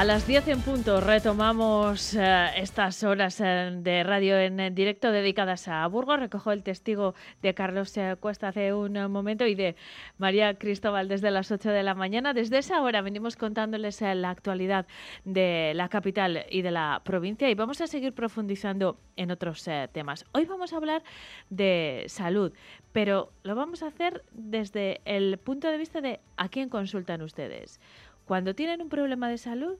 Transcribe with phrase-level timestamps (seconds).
[0.00, 5.68] A las 10 en punto retomamos eh, estas horas eh, de radio en, directo dedicadas
[5.68, 6.18] a Burgos.
[6.18, 9.76] Recojo el testigo de Carlos eh, Cuesta hace un momento y de
[10.16, 12.32] María Cristóbal desde las 8 de la mañana.
[12.32, 14.86] Desde esa hora venimos contándoles la actualidad
[15.26, 20.24] de la capital y de la provincia y vamos a seguir profundizando en otros temas.
[20.32, 21.02] Hoy vamos a hablar
[21.50, 22.54] de salud,
[22.92, 27.78] pero lo vamos a hacer desde el punto de vista de a quién consultan ustedes.
[28.24, 29.76] Cuando tienen un problema de salud,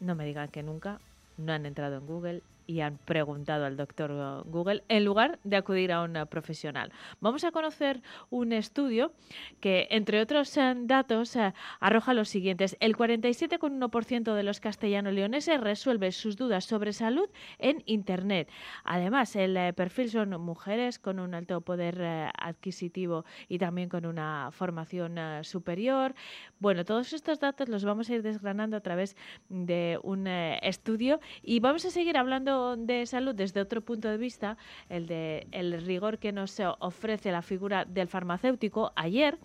[0.00, 1.00] no me digan que nunca,
[1.36, 5.90] no han entrado en Google y han preguntado al doctor Google en lugar de acudir
[5.90, 6.92] a un profesional.
[7.20, 9.12] Vamos a conocer un estudio
[9.58, 12.76] que, entre otros eh, datos, eh, arroja los siguientes.
[12.78, 18.48] El 47,1% de los castellano-leoneses resuelve sus dudas sobre salud en Internet.
[18.84, 24.50] Además, el eh, perfil son mujeres con un alto poder adquisitivo y también con una
[24.52, 26.14] formación superior.
[26.60, 29.16] Bueno, todos estos datos los vamos a ir desgranando a través
[29.48, 34.56] de un estudio y vamos a seguir hablando de salud desde otro punto de vista,
[34.88, 39.38] el de el rigor que nos ofrece la figura del farmacéutico, ayer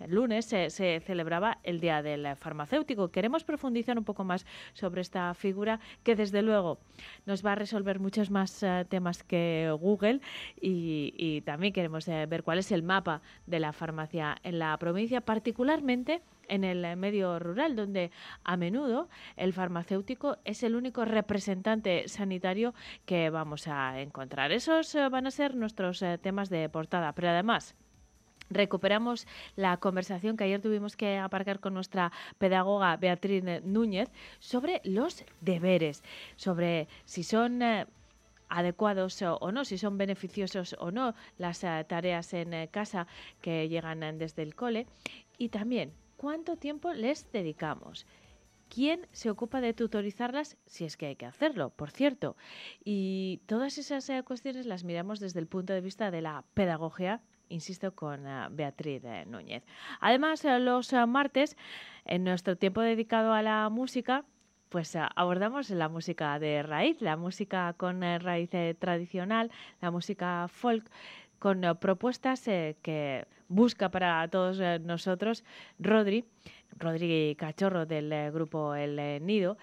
[0.00, 3.08] el lunes se, celebraba el Día del Farmacéutico.
[3.08, 6.78] Queremos profundizar un poco más sobre esta figura que desde luego
[7.26, 10.20] nos va a resolver muchos más eh, temas que Google
[10.60, 15.20] y, también queremos eh, ver cuál es el mapa de la farmacia en la provincia,
[15.20, 18.10] particularmente en el medio rural, donde
[18.44, 22.74] a menudo el farmacéutico es el único representante sanitario
[23.06, 24.52] que vamos a encontrar.
[24.52, 27.74] Esos eh, van a ser nuestros eh, temas de portada, pero además
[28.50, 29.26] recuperamos
[29.56, 36.02] la conversación que ayer tuvimos que aparcar con nuestra pedagoga Beatriz Núñez sobre los deberes,
[36.36, 37.86] sobre si son eh,
[38.48, 43.06] adecuados o, no, si son beneficiosos o no las tareas en casa
[43.42, 44.86] que llegan desde el cole
[45.36, 48.04] y también cuánto tiempo les dedicamos.
[48.68, 52.36] ¿Quién se ocupa de tutorizarlas si es que hay que hacerlo, por cierto?
[52.84, 57.22] Y todas esas eh, cuestiones las miramos desde el punto de vista de la pedagogía,
[57.48, 59.64] insisto, con eh, Beatriz eh, Núñez.
[60.00, 61.56] Además, los martes,
[62.04, 64.26] en nuestro tiempo dedicado a la música,
[64.68, 69.50] pues abordamos la música de raíz, la música con raíz tradicional,
[69.80, 70.90] la música folk,
[71.38, 75.44] con propuestas que busca para todos eh, nosotros
[75.78, 76.24] Rodri,
[76.78, 79.56] Rodri Cachorro del eh, grupo El eh, Nido,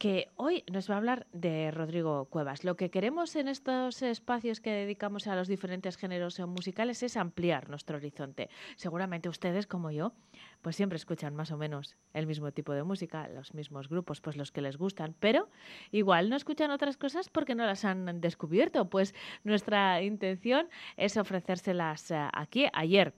[0.00, 2.64] que hoy nos va a hablar de Rodrigo Cuevas.
[2.64, 7.68] Lo que queremos en estos espacios que dedicamos a los diferentes géneros musicales es ampliar
[7.68, 8.48] nuestro horizonte.
[8.76, 10.14] Seguramente ustedes, como yo,
[10.62, 14.38] pues siempre escuchan más o menos el mismo tipo de música, los mismos grupos, pues
[14.38, 15.50] los que les gustan, pero
[15.92, 18.88] igual no escuchan otras cosas porque no las han descubierto.
[18.88, 22.68] Pues nuestra intención es ofrecérselas aquí.
[22.72, 23.12] Ayer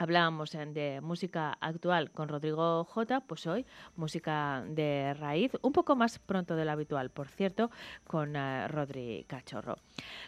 [0.00, 3.66] Hablábamos de música actual con Rodrigo J, pues hoy
[3.96, 7.70] música de raíz, un poco más pronto de lo habitual, por cierto,
[8.06, 9.76] con uh, Rodri Cachorro.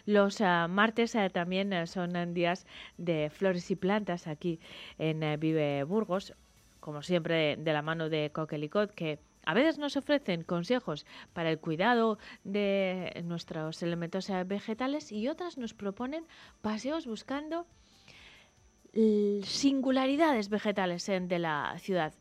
[0.05, 2.67] Los uh, martes uh, también son días
[2.99, 4.59] de flores y plantas aquí
[4.99, 6.35] en Vive Burgos,
[6.79, 11.57] como siempre de la mano de Coquelicot, que a veces nos ofrecen consejos para el
[11.57, 16.27] cuidado de nuestros elementos vegetales y otras nos proponen
[16.61, 17.65] paseos buscando
[18.93, 22.13] singularidades vegetales de la ciudad.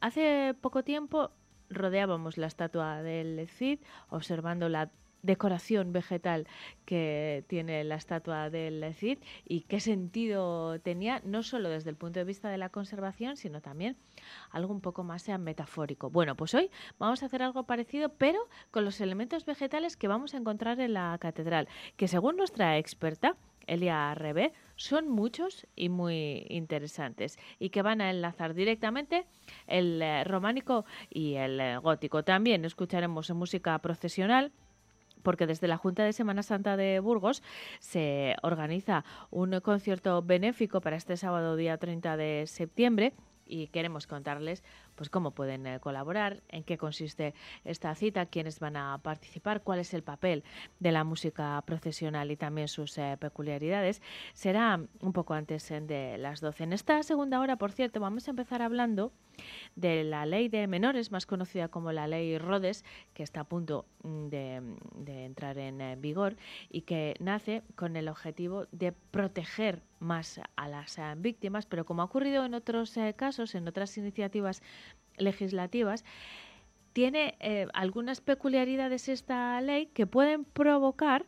[0.00, 1.30] Hace poco tiempo
[1.68, 4.90] rodeábamos la estatua del Cid observando la
[5.22, 6.46] decoración vegetal
[6.86, 12.20] que tiene la estatua del Cid y qué sentido tenía, no solo desde el punto
[12.20, 13.96] de vista de la conservación, sino también
[14.50, 16.10] algo un poco más metafórico.
[16.10, 20.34] Bueno, pues hoy vamos a hacer algo parecido, pero con los elementos vegetales que vamos
[20.34, 26.46] a encontrar en la catedral, que según nuestra experta, Elia Rebe, son muchos y muy
[26.48, 29.26] interesantes y que van a enlazar directamente
[29.66, 32.24] el eh, románico y el eh, gótico.
[32.24, 34.52] También escucharemos música procesional
[35.22, 37.42] porque desde la Junta de Semana Santa de Burgos
[37.78, 43.12] se organiza un concierto benéfico para este sábado día 30 de septiembre
[43.46, 44.62] y queremos contarles
[45.00, 47.32] pues cómo pueden eh, colaborar, en qué consiste
[47.64, 50.44] esta cita, quiénes van a participar, cuál es el papel
[50.78, 54.02] de la música procesional y también sus eh, peculiaridades.
[54.34, 56.64] Será un poco antes eh, de las 12.
[56.64, 59.10] En esta segunda hora, por cierto, vamos a empezar hablando
[59.74, 63.86] de la ley de menores, más conocida como la ley Rodes, que está a punto
[64.02, 66.36] mm, de, entrar en vigor
[66.68, 72.06] y que nace con el objetivo de proteger más a las víctimas, pero como ha
[72.06, 74.62] ocurrido en otros casos, en otras iniciativas
[75.16, 76.04] legislativas,
[76.92, 81.24] tiene eh, algunas peculiaridades esta ley que pueden provocar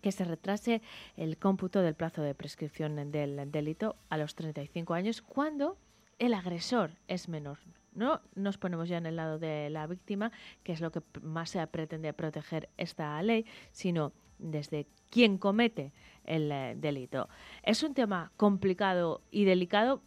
[0.00, 0.82] que se retrase
[1.16, 5.76] el cómputo del plazo de prescripción del delito a los 35 años cuando
[6.18, 7.58] el agresor es menor
[7.96, 10.30] No nos ponemos ya en el lado de la víctima,
[10.62, 15.92] que es lo que más se pretende proteger esta ley, sino desde quien comete
[16.24, 17.28] el eh, delito.
[17.62, 20.02] Es un tema complicado y delicado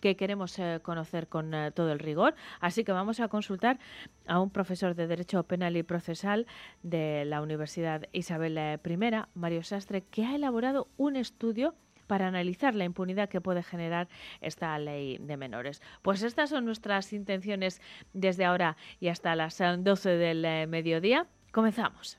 [0.00, 2.34] que queremos eh, conocer con eh, todo el rigor.
[2.60, 3.78] Así que vamos a consultar
[4.26, 6.46] a un profesor de Derecho Penal y Procesal
[6.82, 11.74] de la Universidad Isabel I, Mario Sastre, que ha elaborado un estudio
[12.08, 14.08] para analizar la impunidad que puede generar
[14.40, 15.80] esta ley de menores.
[16.02, 17.80] Pues estas son nuestras intenciones
[18.12, 21.26] desde ahora y hasta las 12 del mediodía.
[21.52, 22.18] Comenzamos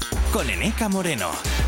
[0.31, 1.60] con Eneca Moreno.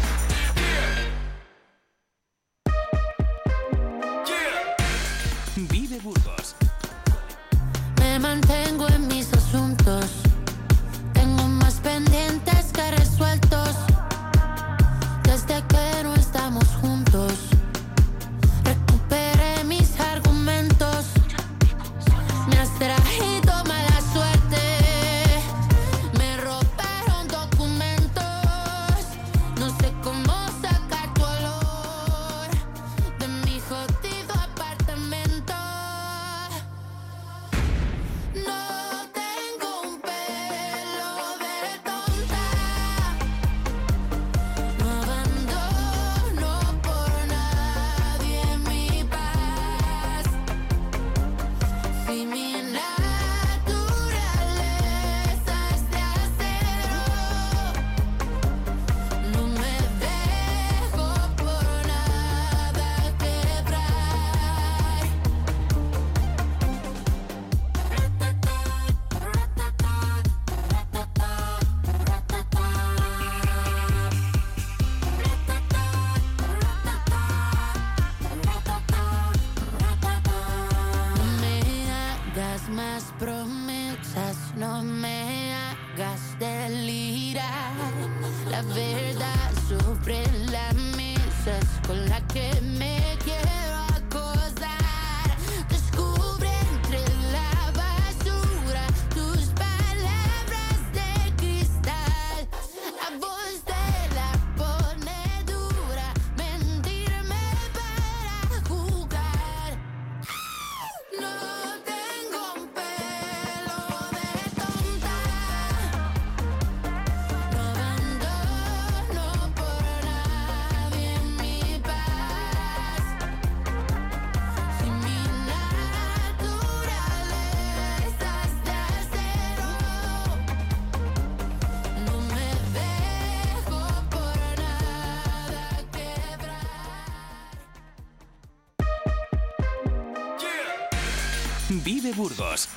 [141.85, 142.69] Vive Burgos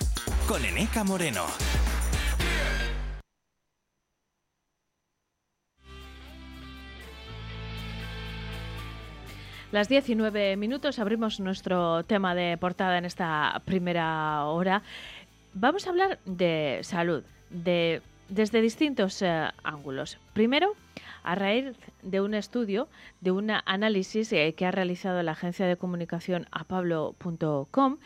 [0.48, 1.44] con Eneca Moreno.
[9.70, 14.82] Las 19 minutos abrimos nuestro tema de portada en esta primera hora.
[15.54, 20.18] Vamos a hablar de salud, de, desde distintos eh, ángulos.
[20.32, 20.74] Primero,
[21.26, 22.88] a raíz de un estudio,
[23.20, 27.98] de un análisis eh, que ha realizado la agencia de comunicación apablo.com,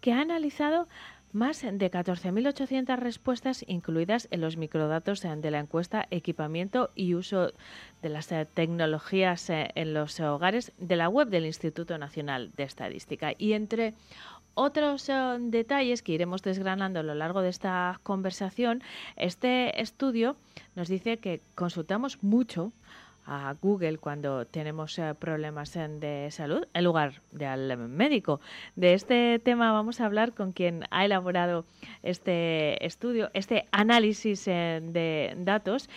[0.00, 0.88] que ha analizado
[1.32, 7.52] más de 14.800 respuestas incluidas en los microdatos eh, de la encuesta Equipamiento y uso
[8.00, 13.32] de las eh, tecnologías en los hogares de la web del Instituto Nacional de Estadística.
[13.36, 13.94] Y entre
[14.58, 18.82] otros eh, detalles que iremos desgranando a lo largo de esta conversación,
[19.16, 20.36] este estudio
[20.74, 22.72] nos dice que consultamos mucho
[23.24, 28.40] a Google cuando tenemos eh, problemas de salud en lugar de al médico.
[28.74, 31.64] De este tema vamos a hablar con quien ha elaborado
[32.02, 35.88] este estudio, este análisis eh, de datos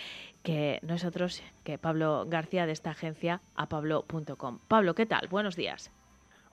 [0.42, 4.58] que nosotros, que Pablo García de esta agencia, a pablo.com.
[4.68, 5.28] Pablo, ¿qué tal?
[5.28, 5.90] Buenos días.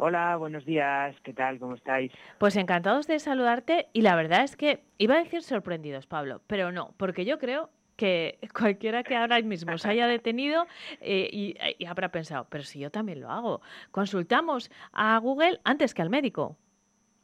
[0.01, 1.59] Hola, buenos días, ¿qué tal?
[1.59, 2.13] ¿Cómo estáis?
[2.37, 6.71] Pues encantados de saludarte y la verdad es que iba a decir sorprendidos, Pablo, pero
[6.71, 10.67] no, porque yo creo que cualquiera que ahora mismo se haya detenido
[11.01, 13.59] eh, y, y habrá pensado, pero si yo también lo hago,
[13.91, 16.55] consultamos a Google antes que al médico.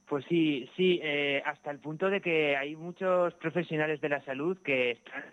[0.10, 4.58] Pues sí, sí, eh, hasta el punto de que hay muchos profesionales de la salud
[4.58, 5.24] que están,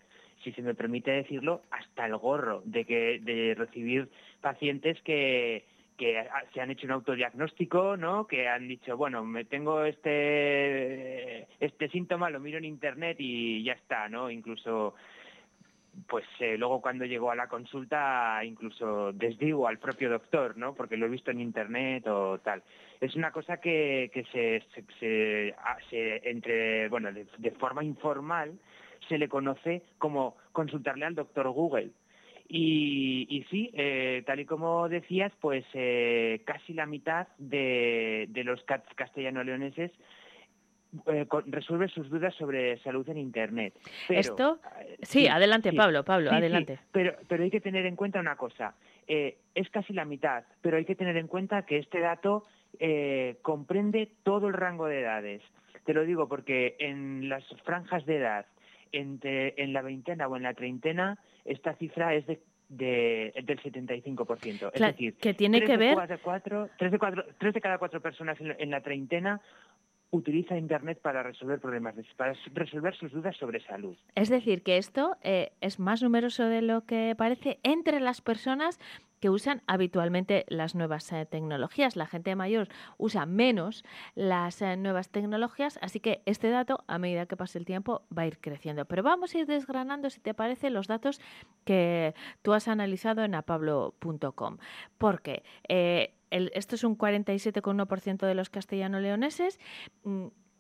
[0.45, 4.09] si se me permite decirlo, hasta el gorro de que de recibir
[4.41, 8.27] pacientes que que se han hecho un autodiagnóstico, ¿no?
[8.27, 13.73] Que han dicho, bueno, me tengo este este síntoma, lo miro en internet y ya
[13.73, 14.31] está, ¿no?
[14.31, 14.95] Incluso
[16.07, 20.75] pues eh, luego cuando llegó a la consulta incluso desdigo al propio doctor, ¿no?
[20.75, 22.63] Porque lo he visto en internet o tal.
[23.01, 25.55] Es una cosa que, se,
[26.29, 28.59] entre, bueno, de forma informal
[29.09, 31.91] se le conoce como consultarle al doctor Google.
[32.55, 38.45] Y, y sí, eh, tal y como decías, pues eh, casi la mitad de, de
[38.45, 38.63] los
[38.95, 39.91] castellano-leoneses
[41.07, 43.73] eh, resuelve sus dudas sobre salud en Internet.
[44.07, 44.61] Pero, Esto-
[45.01, 45.77] Sí, adelante, sí.
[45.79, 46.79] Pablo, Pablo, Sí, adelante.
[46.93, 48.75] pero, pero hay que tener en cuenta una cosa.
[49.07, 52.45] es casi la mitad, pero hay que tener en cuenta que este dato
[53.41, 55.41] comprende todo el rango de edades.
[55.87, 58.45] Te lo digo porque en las franjas de edad,
[58.93, 64.17] entre, en la veintena o en la treintena, esta cifra es de, de- del 75%.
[64.17, 67.55] Cla- es decir, que tiene tres que de ver cuatro- cuatro- tres, de cuatro- tres
[67.55, 69.41] de cada cuatro personas en, la- en la treintena
[70.11, 73.97] utiliza Internet para resolver problemas, para resolver sus dudas sobre salud.
[74.15, 78.79] Es decir, que esto eh, es más numeroso de lo que parece entre las personas
[79.23, 81.95] que usan habitualmente las nuevas eh, tecnologías.
[81.95, 82.67] La gente mayor
[82.99, 83.85] usa menos
[84.17, 88.23] las eh, nuevas tecnologías, así que este dato, a medida que pase el tiempo, va
[88.23, 88.85] a ir creciendo.
[88.85, 91.21] Pero vamos a ir desgranando, si te parece, los datos
[91.65, 94.57] que tú has analizado en apablo.com.
[94.99, 99.61] Porque eh, esto es un 47,1% de los castellano-leoneses.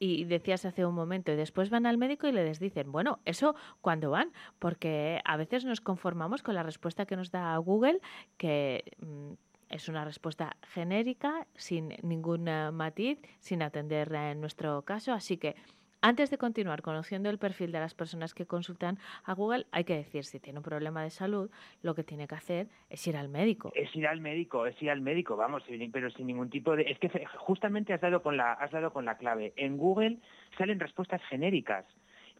[0.04, 3.54] Y decías hace un momento, y después van al médico y les dicen, bueno, eso
[3.80, 8.00] cuando van, porque a veces nos conformamos con la respuesta que nos da Google,
[8.36, 9.34] que mm,
[9.68, 15.12] es una respuesta genérica, sin ningún eh, matiz, sin atender eh, nuestro caso.
[15.12, 15.54] Así que
[16.02, 19.96] antes de continuar conociendo el perfil de las personas que consultan a Google, hay que
[19.96, 21.50] decir, si tiene un problema de salud,
[21.82, 23.72] lo que tiene que hacer es ir al médico.
[23.74, 26.82] Es ir al médico, es ir al médico, vamos, pero sin ningún tipo de...
[26.82, 29.52] Es que justamente has dado con la, has dado con la clave.
[29.56, 30.18] En Google
[30.58, 31.86] salen respuestas genéricas.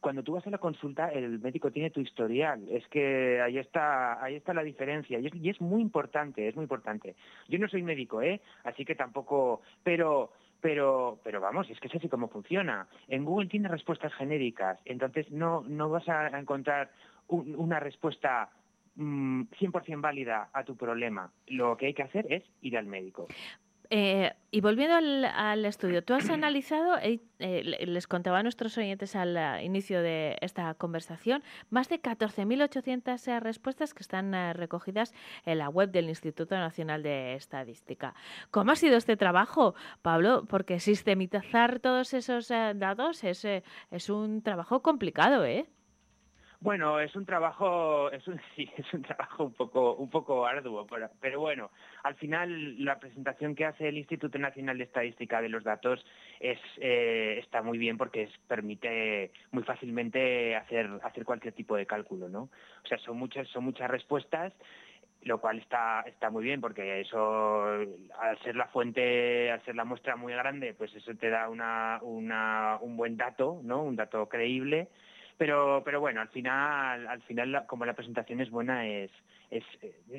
[0.01, 2.67] Cuando tú vas a la consulta, el médico tiene tu historial.
[2.69, 5.21] Es que ahí está, ahí está la diferencia.
[5.21, 7.15] Y es, y es muy importante, es muy importante.
[7.49, 8.41] Yo no soy médico, ¿eh?
[8.65, 9.63] Así que tampoco...
[9.85, 12.87] Pero, pero, pero vamos, es que es así como funciona.
[13.09, 14.79] En Google tiene respuestas genéricas.
[14.87, 16.91] Entonces no, no vas a encontrar
[17.29, 18.49] un- una respuesta
[18.95, 21.31] mm, 100% válida a tu problema.
[21.49, 23.27] Lo que hay que hacer es ir al médico.
[23.95, 28.79] Eh, y volviendo al, estudio, tú has analizado, eh, eh, le- les contaba a nuestros
[28.79, 35.13] oyentes al eh, inicio de esta conversación, más de 14.800 eh, respuestas que están recogidas
[35.45, 38.15] en la web del Instituto Nacional de Estadística.
[38.51, 40.47] ¿Cómo ha sido este trabajo, Pablo?
[40.49, 45.67] Porque sistematizar todos esos datos es, es un trabajo complicado, ¿eh?
[46.63, 50.87] Bueno, es un trabajo, es un, sí, es un trabajo un poco, un poco arduo,
[51.21, 51.73] pero, bueno,
[52.05, 56.07] al final la presentación que hace el Instituto Nacional de Estadística de los datos
[56.39, 62.43] eh, está muy bien porque permite muy fácilmente hacer, hacer cualquier tipo de cálculo, ¿no?
[62.43, 64.53] O sea, son muchas, son muchas respuestas
[65.25, 67.65] lo cual está está muy bien porque eso
[68.19, 72.01] al ser la fuente al ser la muestra muy grande pues eso te da una
[72.03, 74.89] un buen dato no un dato creíble
[75.43, 79.11] pero pero bueno al final al final la- como la presentación es buena es
[79.51, 79.65] es,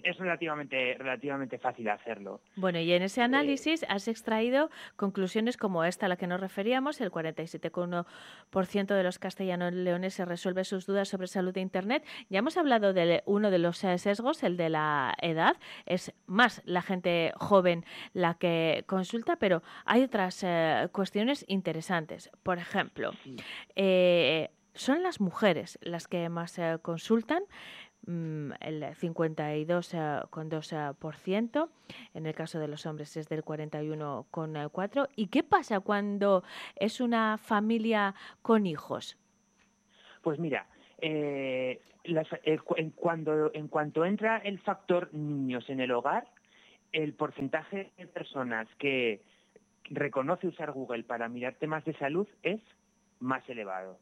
[0.04, 6.06] es relativamente relativamente fácil hacerlo Bueno, y en ese análisis has extraído conclusiones como esta
[6.06, 11.26] a la que nos referíamos, el 47,1% de los castellanos leoneses resuelve sus dudas sobre
[11.28, 12.06] salud de Internet.
[12.30, 15.56] Ya hemos hablado de uno de los eh, sesgos, el de la edad.
[15.88, 22.30] Es más la gente joven la que consulta, pero hay otras eh, cuestiones interesantes.
[22.44, 23.12] Por ejemplo,
[23.76, 27.44] eh, son las mujeres las que más eh, consultan,
[28.06, 31.70] mm, el 52,2%,
[32.14, 35.10] en el caso de los hombres es del 41,4%.
[35.16, 36.44] ¿Y qué pasa cuando
[36.76, 39.18] es una familia con hijos?
[40.22, 40.68] Pues mira,
[41.00, 42.60] eh, eh,
[42.96, 46.28] cuando, en cuanto entra el factor niños en el hogar,
[46.92, 49.22] el porcentaje de personas que
[49.86, 52.62] reconoce usar Google para mirar temas de salud es
[53.20, 53.98] más elevado.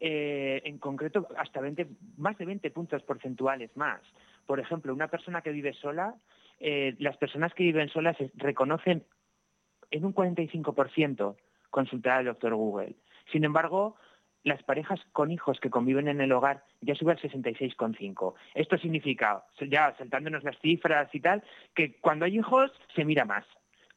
[0.00, 4.00] Eh, en concreto, hasta 20, más de 20 puntos porcentuales más.
[4.46, 6.14] Por ejemplo, una persona que vive sola,
[6.60, 9.04] eh, las personas que viven solas reconocen
[9.90, 11.36] en un 45%
[11.70, 12.96] consultar al doctor Google.
[13.32, 13.96] Sin embargo,
[14.44, 18.34] las parejas con hijos que conviven en el hogar ya sube al 66,5.
[18.54, 21.42] Esto significa, ya saltándonos las cifras y tal,
[21.74, 23.44] que cuando hay hijos se mira más.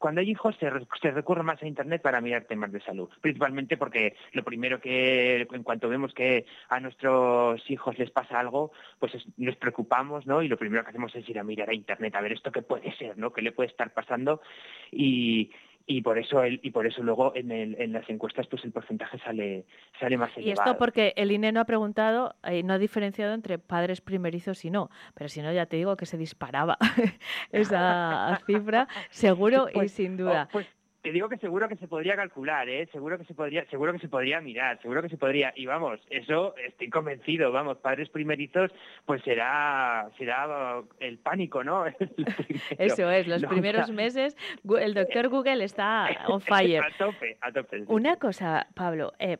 [0.02, 3.08] Cuando hay hijos se, re- se recurre más a Internet para mirar temas de salud,
[3.20, 8.72] principalmente porque lo primero que, en cuanto vemos que a nuestros hijos les pasa algo,
[8.98, 10.42] pues es- nos preocupamos, ¿no?
[10.42, 12.62] Y lo primero que hacemos es ir a mirar a Internet a ver esto qué
[12.62, 13.32] puede ser, ¿no?
[13.32, 14.42] ¿Qué le puede estar pasando?
[14.90, 15.50] Y,
[15.86, 18.72] y por eso el, y por eso luego en, el, en las encuestas pues el
[18.72, 19.64] porcentaje sale
[20.00, 20.70] sale más Y elevado.
[20.70, 24.70] esto porque el INE no ha preguntado, eh, no ha diferenciado entre padres primerizos y
[24.70, 26.78] no, pero si no ya te digo que se disparaba
[27.50, 30.48] esa cifra, seguro y Pues, sin oh, duda.
[30.52, 30.66] pues
[31.02, 32.88] te digo que seguro que se podría calcular, ¿eh?
[32.92, 35.52] Seguro que se podría, seguro que se podría mirar, seguro que se podría.
[35.56, 38.70] Y vamos, eso estoy convencido, vamos, padres primerizos,
[39.04, 41.84] pues será, será el pánico, ¿no?
[42.78, 44.36] Eso es, los No, primeros o sea, meses
[44.80, 46.84] el doctor Google está on fire.
[46.84, 47.80] A tope, a tope.
[47.80, 49.38] sí, Una cosa, Pablo, eh,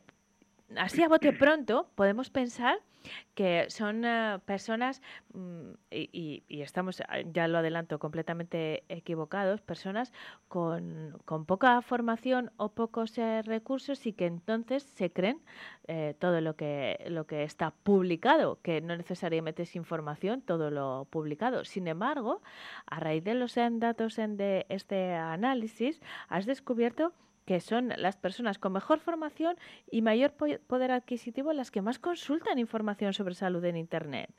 [0.78, 2.78] así a bote pronto podemos pensar
[3.34, 5.02] que son eh, personas,
[5.34, 10.12] mm, y, y- estamos, eh, ya lo adelanto, completamente equivocados, personas
[10.48, 15.40] con, con poca formación o pocos eh, recursos y que entonces se creen
[15.88, 21.06] eh, todo lo que, lo que está publicado, que no necesariamente es información, todo lo
[21.10, 21.64] publicado.
[21.64, 22.40] Sin embargo,
[22.86, 27.12] a raíz de los eh, datos en de este análisis, has descubierto
[27.44, 29.56] que son las personas con mejor formación
[29.90, 34.30] y mayor po- poder adquisitivo las que más consultan información sobre salud en Internet.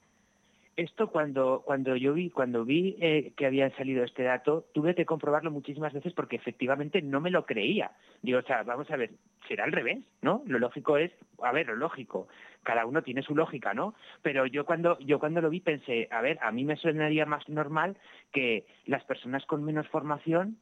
[0.75, 5.05] Esto cuando, cuando yo vi, cuando vi eh, que había salido este dato, tuve que
[5.05, 7.91] comprobarlo muchísimas veces porque efectivamente no me lo creía.
[8.23, 9.11] Digo, o sea, vamos a ver,
[9.47, 10.41] será al revés, ¿no?
[10.47, 11.11] Lo lógico es,
[11.43, 12.27] a ver, lo lógico,
[12.63, 13.93] cada uno tiene su lógica, ¿no?
[14.23, 17.47] Pero yo cuando, yo cuando lo vi pensé, a ver, a mí me sonaría más
[17.49, 17.95] normal
[18.31, 20.57] que las personas con menos formación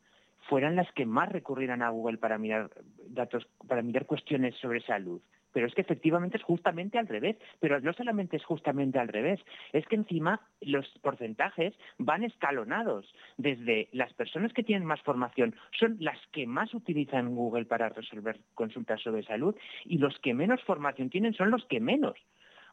[0.50, 2.70] fueran las que más recurrieran a Google para mirar
[3.08, 5.22] datos, para mirar cuestiones sobre salud.
[5.54, 7.38] Pero es que efectivamente es justamente al revés.
[7.60, 9.40] Pero no solamente es justamente al revés,
[9.74, 13.14] es que encima los porcentajes van escalonados.
[13.38, 18.40] Desde las personas que tienen más formación son las que más utilizan Google para resolver
[18.54, 22.16] consultas sobre salud y los que menos formación tienen son los que menos.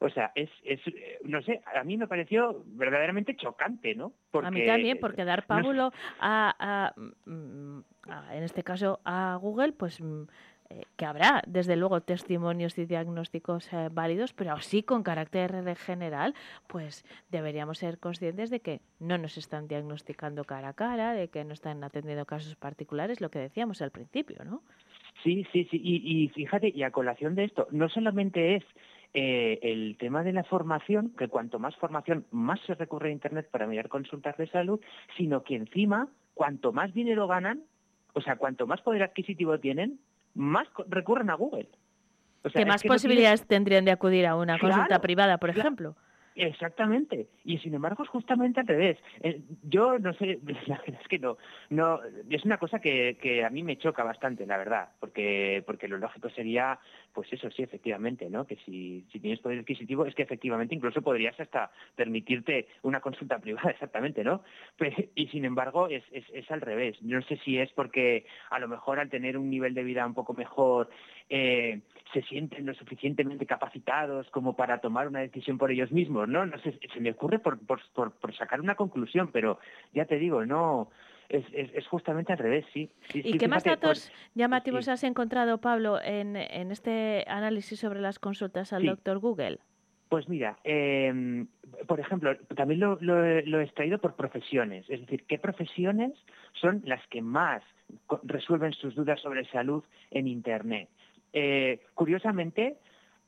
[0.00, 4.12] O sea, es, es eh, no sé, a mí me pareció verdaderamente chocante, ¿no?
[4.32, 5.62] a mí también, eh, porque dar no sé.
[5.62, 6.54] pábulo a,
[6.96, 10.22] a, mm, a- en este caso, a Google, pues mm,
[10.70, 16.34] eh, que habrá, desde luego, testimonios y diagnósticos eh, válidos, pero así con carácter general,
[16.66, 21.42] pues deberíamos ser conscientes de que no nos están diagnosticando cara a cara, de que
[21.44, 24.62] no están atendiendo casos particulares, lo que decíamos al principio, ¿no?
[25.24, 25.80] Sí, sí, sí.
[25.82, 28.64] Y, y fíjate, y a colación de esto, no solamente es
[29.20, 33.48] eh, el tema de la formación, que cuanto más formación, más se recurre a Internet
[33.50, 34.80] para mirar consultas de salud,
[35.16, 37.64] sino que encima, cuanto más dinero ganan,
[38.12, 39.98] o sea, cuanto más poder adquisitivo tienen,
[40.34, 41.68] más recurren a Google.
[42.44, 45.00] O sea, ¿Qué es más que no tiene- posibilidades tendrían de acudir a una consulta
[45.00, 45.60] privada, por claro.
[45.66, 45.96] ejemplo?
[46.36, 47.26] Exactamente.
[47.44, 48.96] Y sin embargo es justamente al revés.
[49.22, 51.36] Eh, yo no sé, la verdad es que no,
[51.70, 51.98] no,
[52.30, 55.98] es una cosa que, que a mí me choca bastante, la verdad, porque, porque lo
[55.98, 56.78] lógico sería,
[57.18, 58.46] pues eso sí, efectivamente, ¿no?
[58.46, 63.72] Que si, tienes poder adquisitivo es que efectivamente incluso podrías hasta permitirte una consulta privada,
[63.72, 64.44] exactamente, ¿no?
[65.16, 66.96] Y sin embargo es, es, es al revés.
[67.02, 70.14] No sé si es porque a lo mejor al tener un nivel de vida un
[70.14, 70.90] poco mejor
[71.28, 71.80] eh,
[72.12, 76.46] se sienten lo suficientemente capacitados como para tomar una decisión por ellos mismos, ¿no?
[76.46, 77.80] No sé, se me ocurre por, por,
[78.12, 79.58] por sacar una conclusión, pero
[79.92, 80.88] ya te digo, no,
[81.28, 82.90] es, es, es justamente al revés, sí.
[83.12, 84.90] sí, ¿Y sí, qué más por- datos llamativos sí.
[84.90, 89.58] has encontrado, Pablo, en, en este análisis sobre las consultas al doctor Google?
[90.08, 91.44] Pues mira, eh,
[91.86, 96.12] por ejemplo, también lo, lo he- lo he extraído por profesiones, es decir, qué profesiones
[96.54, 97.62] son las que más
[98.22, 100.88] resuelven sus dudas sobre salud en Internet.
[101.34, 102.78] Eh, curiosamente,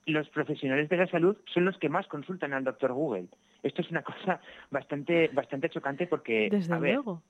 [0.07, 3.27] los profesionales de la salud son los que más consultan al doctor Google.
[3.63, 7.23] Esto es una cosa bastante, bastante chocante porque, Desde a ver, luego.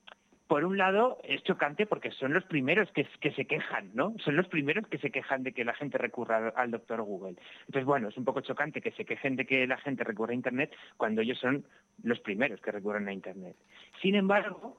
[0.51, 4.13] Por un lado es chocante porque son los primeros que, que se quejan, ¿no?
[4.17, 7.37] Son los primeros que se quejan de que la gente recurra al, doctor Google.
[7.67, 10.35] Entonces, bueno, es un poco chocante que se quejen de que la gente recurra a
[10.35, 11.63] Internet cuando ellos son
[12.03, 13.55] los primeros que recurren a Internet.
[14.01, 14.75] Sin embargo,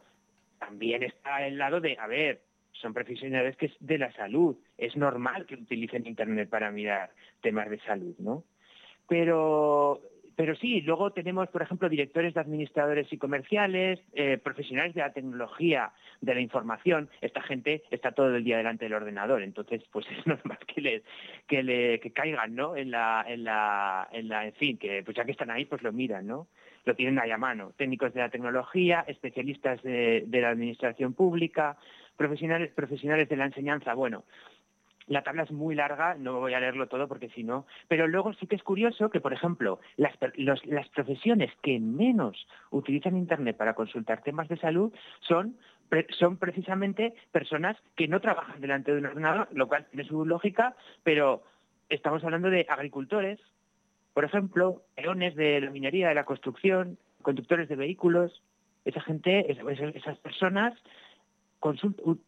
[0.59, 4.55] también está el lado de, a ver, son profesionales que es de la salud.
[4.77, 8.45] Es normal que utilicen Internet para mirar temas de salud, ¿no?
[9.09, 10.03] Pero,
[10.37, 15.13] pero sí, luego tenemos, por ejemplo, directores de administradores y comerciales, eh, profesionales de la
[15.13, 17.09] tecnología, de la información.
[17.21, 21.03] Esta gente está todo el día delante del ordenador, entonces, pues es normal que le,
[21.47, 22.77] que le que caigan, ¿no?
[22.77, 25.83] En la, en la, en la, en fin, que pues ya que están ahí, pues
[25.83, 26.49] lo miran, ¿no?
[26.85, 27.73] Lo tienen ahí a mano.
[27.77, 31.77] Técnicos de la tecnología, especialistas de, de la administración pública,
[32.17, 33.95] profesionales, profesionales de la enseñanza.
[33.95, 34.25] Bueno,
[35.07, 37.67] la tabla es muy larga, no voy a leerlo todo porque si no.
[37.89, 40.15] Pero luego sí que es curioso que, por ejemplo, las,
[40.67, 45.57] las profesiones que menos utilizan Internet para consultar temas de salud son
[46.19, 50.75] son precisamente personas que no trabajan delante de un ordenador, lo cual tiene su lógica,
[51.03, 51.43] pero
[51.91, 53.39] estamos hablando de agricultores,
[54.15, 58.43] por ejemplo, peones de la minería, de la construcción, conductores de vehículos.
[58.87, 60.73] Esa gente, es- es- esas personas
[61.61, 62.19] consult- u-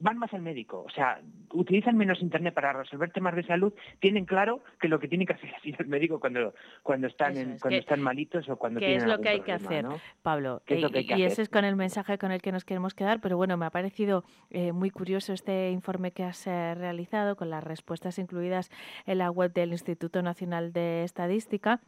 [0.00, 1.20] van más al médico, o sea,
[1.52, 5.32] utilizan menos internet para resolver temas de salud, tienen claro que lo que tienen que
[5.32, 8.78] hacer es ir al médico cuando cuando están en- es, cuando están malitos o cuando
[8.80, 9.84] tienen es lo que hay que hacer.
[10.22, 10.62] Pablo.
[10.66, 13.20] ¿Qué es lo y- ese es con el mensaje con el que nos queremos quedar,
[13.20, 17.50] pero bueno, me ha parecido eh, muy curioso este informe que has eh, realizado con
[17.50, 18.70] las respuestas incluidas
[19.06, 21.80] en la web del Instituto Nacional de Estadística.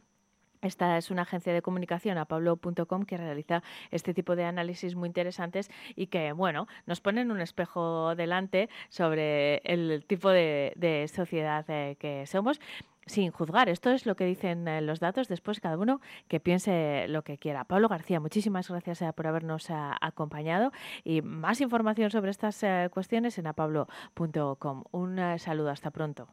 [0.61, 5.71] Esta es una agencia de comunicación, apablo.com, que realiza este tipo de análisis muy interesantes
[5.95, 12.25] y que, bueno, nos ponen un espejo delante sobre el tipo de, sociedad eh, que
[12.27, 12.59] somos
[13.07, 13.69] sin juzgar.
[13.69, 15.27] Esto es lo que dicen eh, los datos.
[15.27, 17.63] Después cada uno que piense lo que quiera.
[17.63, 20.71] Pablo García, muchísimas gracias eh, por habernos acompañado
[21.03, 24.83] y más información sobre estas cuestiones en apablo.com.
[24.91, 26.27] Un saludo, hasta pronto.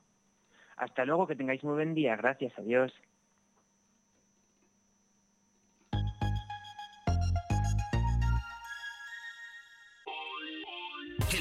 [0.77, 2.15] Hasta luego, que tengáis muy buen día.
[2.17, 2.93] Gracias, adiós.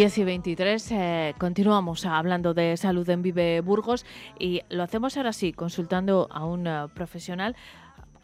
[0.00, 4.06] 10 y 23, eh, continuamos hablando de salud en Vive Burgos
[4.38, 7.54] y lo hacemos ahora sí, consultando a un eh, profesional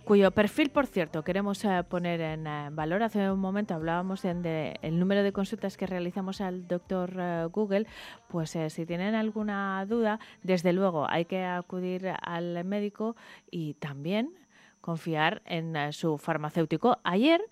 [0.06, 3.02] cuyo perfil, por cierto, queremos eh, poner en valor.
[3.02, 7.12] Hace un momento hablábamos en de- número de consultas que realizamos al doctor
[7.52, 7.86] Google.
[8.28, 13.16] Pues si tienen alguna duda, desde luego hay que acudir al médico
[13.50, 14.30] y también
[14.80, 16.98] confiar en su farmacéutico.
[17.02, 17.42] Ayer,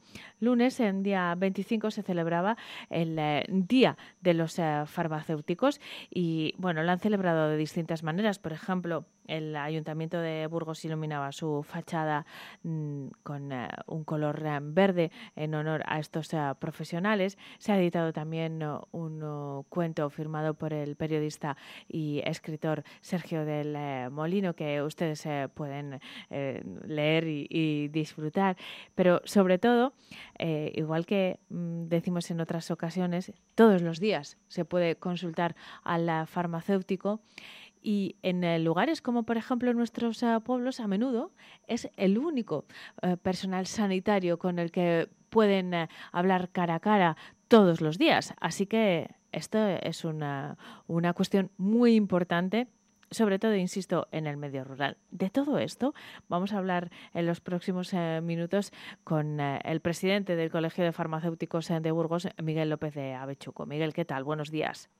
[0.44, 2.56] lunes, en día 25, se celebraba
[2.90, 5.80] el eh, Día de los eh, Farmacéuticos
[6.10, 8.38] y, bueno, lo han celebrado de distintas maneras.
[8.38, 12.26] Por ejemplo, el Ayuntamiento de Burgos iluminaba su fachada
[12.62, 17.38] mm, con eh, un color verde en honor a estos profesionales.
[17.58, 21.56] Se ha editado también un cuento firmado por el periodista
[21.88, 28.56] y escritor Sergio del Molino que ustedes pueden leer y disfrutar.
[28.94, 29.94] Pero sobre todo,
[30.38, 36.26] eh, igual que mm, decimos en otras ocasiones, todos los días se puede consultar al
[36.26, 37.20] farmacéutico
[37.84, 41.32] y en eh, lugares como por ejemplo nuestros eh, pueblos a menudo
[41.68, 42.64] es el único
[43.02, 45.72] eh, personal sanitario con el que pueden
[46.12, 47.16] hablar cara a cara
[47.48, 48.34] todos los días.
[48.40, 52.68] Así que esto es una, una cuestión muy importante
[53.14, 54.96] sobre todo, insisto, en el medio rural.
[55.10, 55.94] De todo esto
[56.28, 58.72] vamos a hablar en los próximos eh, minutos
[59.04, 63.66] con eh, el presidente del Colegio de Farmacéuticos eh, de Burgos, Miguel López de Avechuco.
[63.66, 64.24] Miguel, ¿qué tal?
[64.24, 64.90] Buenos días.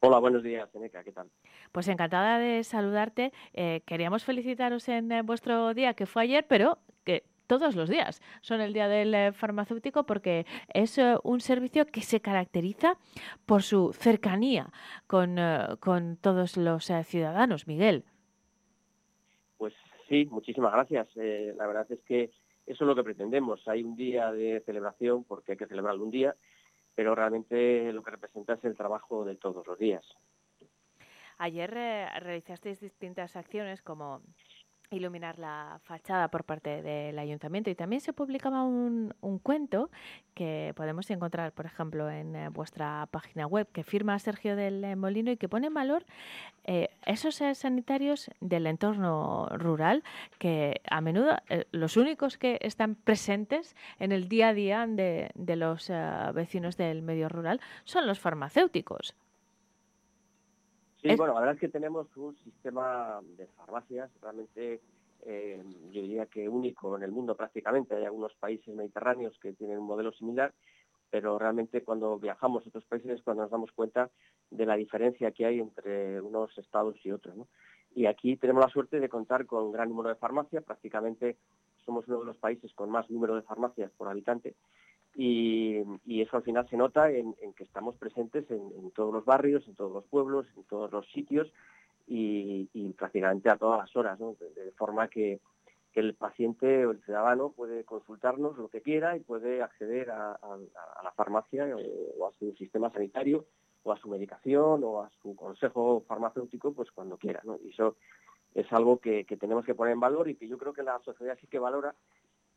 [0.00, 1.30] Hola, buenos días, Eneca, ¿qué tal?
[1.72, 3.32] Pues encantada de saludarte.
[3.54, 8.60] Eh, queríamos felicitaros en vuestro día, que fue ayer, pero que todos los días son
[8.60, 12.96] el día del eh, farmacéutico porque es eh, un servicio que se caracteriza
[13.46, 14.70] por su cercanía
[15.06, 17.66] con, eh, con todos los ciudadanos.
[17.66, 18.04] Miguel.
[19.58, 19.74] Pues
[20.08, 21.08] sí, muchísimas gracias.
[21.16, 22.30] Eh, la verdad es que
[22.66, 23.66] eso es lo que pretendemos.
[23.68, 26.34] Hay un día de celebración porque hay que celebrarlo un día,
[26.94, 30.04] pero realmente lo que representa es el trabajo de todos los días.
[31.38, 34.22] Ayer eh, realizasteis distintas acciones como
[34.90, 39.90] iluminar la fachada por parte del ayuntamiento y también se publicaba un, un cuento
[40.34, 44.96] que podemos encontrar, por ejemplo, en eh, vuestra página web que firma Sergio del eh,
[44.96, 46.04] Molino y que pone en valor
[46.64, 50.02] eh, esos eh, sanitarios del entorno rural
[50.38, 51.36] que a menudo
[51.70, 55.90] los únicos que están presentes en el día a día de, de los
[56.34, 59.14] vecinos del medio rural son los farmacéuticos.
[61.06, 64.80] Sí, Es- bueno, la verdad es que tenemos un sistema de farmacias realmente,
[65.24, 67.94] eh, yo diría que único en el mundo prácticamente.
[67.94, 70.52] Hay algunos países mediterráneos que tienen un modelo similar,
[71.08, 74.10] pero realmente cuando viajamos a otros países es cuando nos damos cuenta
[74.50, 77.36] de la diferencia que hay entre unos estados y otros.
[77.36, 77.46] ¿no?
[77.94, 81.36] Y aquí tenemos la suerte de contar con un gran número de farmacias, prácticamente
[81.84, 84.56] somos uno de los países con más número de farmacias por habitante
[85.18, 89.74] y, eso al final se nota en, que estamos presentes en, todos los barrios, en
[89.74, 91.50] todos los pueblos, en todos los sitios
[92.06, 95.40] y, prácticamente a todas las horas, de, forma que,
[95.94, 100.38] el paciente o el ciudadano puede consultarnos lo que quiera y puede acceder a,
[101.02, 103.46] la farmacia o, a su sistema sanitario
[103.82, 107.40] o a su medicación o a su consejo farmacéutico pues cuando quiera.
[107.64, 107.96] Y eso
[108.54, 111.38] es algo que tenemos que poner en valor y que yo creo que la sociedad
[111.40, 111.94] sí que valora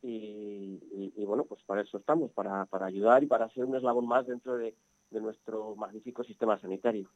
[0.02, 4.26] y, bueno, pues para eso estamos, para, para ayudar y para ser un eslabón más
[4.26, 4.74] dentro de,
[5.10, 7.08] de nuestro magnífico sistema sanitario.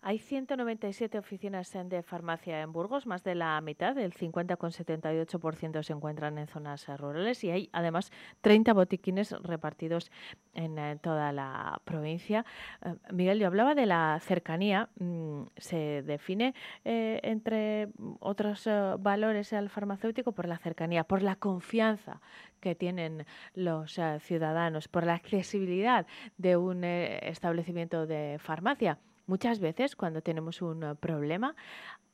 [0.00, 6.38] Hay 197 oficinas de farmacia en Burgos, más de la mitad, el 50,78% se encuentran
[6.38, 10.10] en zonas eh, rurales y hay además 30 botiquines repartidos
[10.54, 12.44] en eh, toda la provincia.
[12.84, 14.88] Eh, Miguel, yo hablaba de la cercanía.
[14.98, 17.88] mm, Se define eh, entre
[18.20, 22.20] otros valores al farmacéutico por la cercanía, por la confianza
[22.60, 26.06] que tienen los ciudadanos, por la accesibilidad
[26.36, 28.98] de un establecimiento de farmacia.
[29.28, 31.54] Muchas veces cuando tenemos un eh, problema,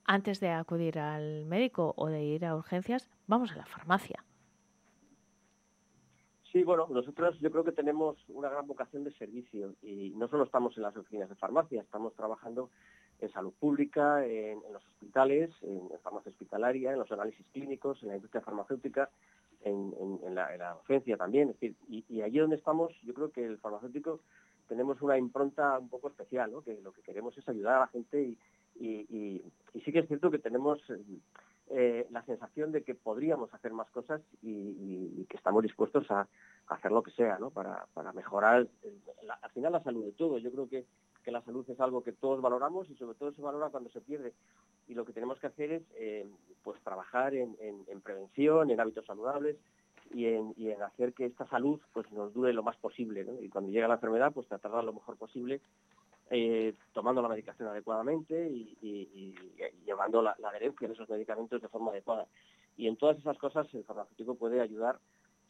[0.05, 4.25] antes de acudir al médico o de ir a urgencias, vamos a la farmacia.
[6.51, 10.43] Sí, bueno, nosotros yo creo que tenemos una gran vocación de servicio y no solo
[10.43, 12.71] estamos en las oficinas de farmacia, estamos trabajando
[13.21, 18.09] en salud pública, en, los hospitales, en, en farmacia hospitalaria, en los análisis clínicos, en
[18.09, 19.09] la industria farmacéutica,
[19.63, 21.51] en, la, la también.
[21.51, 24.21] Es decir, y, y allí donde estamos, yo creo que el farmacéutico
[24.69, 26.63] tenemos una impronta un poco especial, ¿no?
[26.63, 28.39] que lo que queremos es ayudar a la gente y,
[29.85, 30.99] sí que es cierto que tenemos eh,
[31.71, 36.27] eh, la sensación de que podríamos hacer más cosas y, que estamos dispuestos a,
[36.69, 37.51] hacer lo que sea ¿no?
[37.51, 38.67] para, mejorar
[39.23, 40.43] la- al final la salud de todos.
[40.43, 40.87] Yo creo que,
[41.23, 44.01] que la salud es algo que todos valoramos y sobre todo se valora cuando se
[44.01, 44.33] pierde.
[44.89, 46.27] Y lo que tenemos que hacer es eh,
[46.63, 47.55] pues trabajar en
[48.03, 49.57] prevención, en hábitos saludables
[50.13, 53.27] y en, hacer que esta salud pues nos dure lo más posible.
[53.41, 55.61] Y cuando llega la enfermedad, pues tratarla lo mejor posible
[56.31, 59.35] eh, tomando la medicación adecuadamente y,
[59.85, 62.27] llevando la, adherencia de esos medicamentos de forma adecuada.
[62.77, 64.99] Y en todas esas cosas el farmacéutico puede ayudar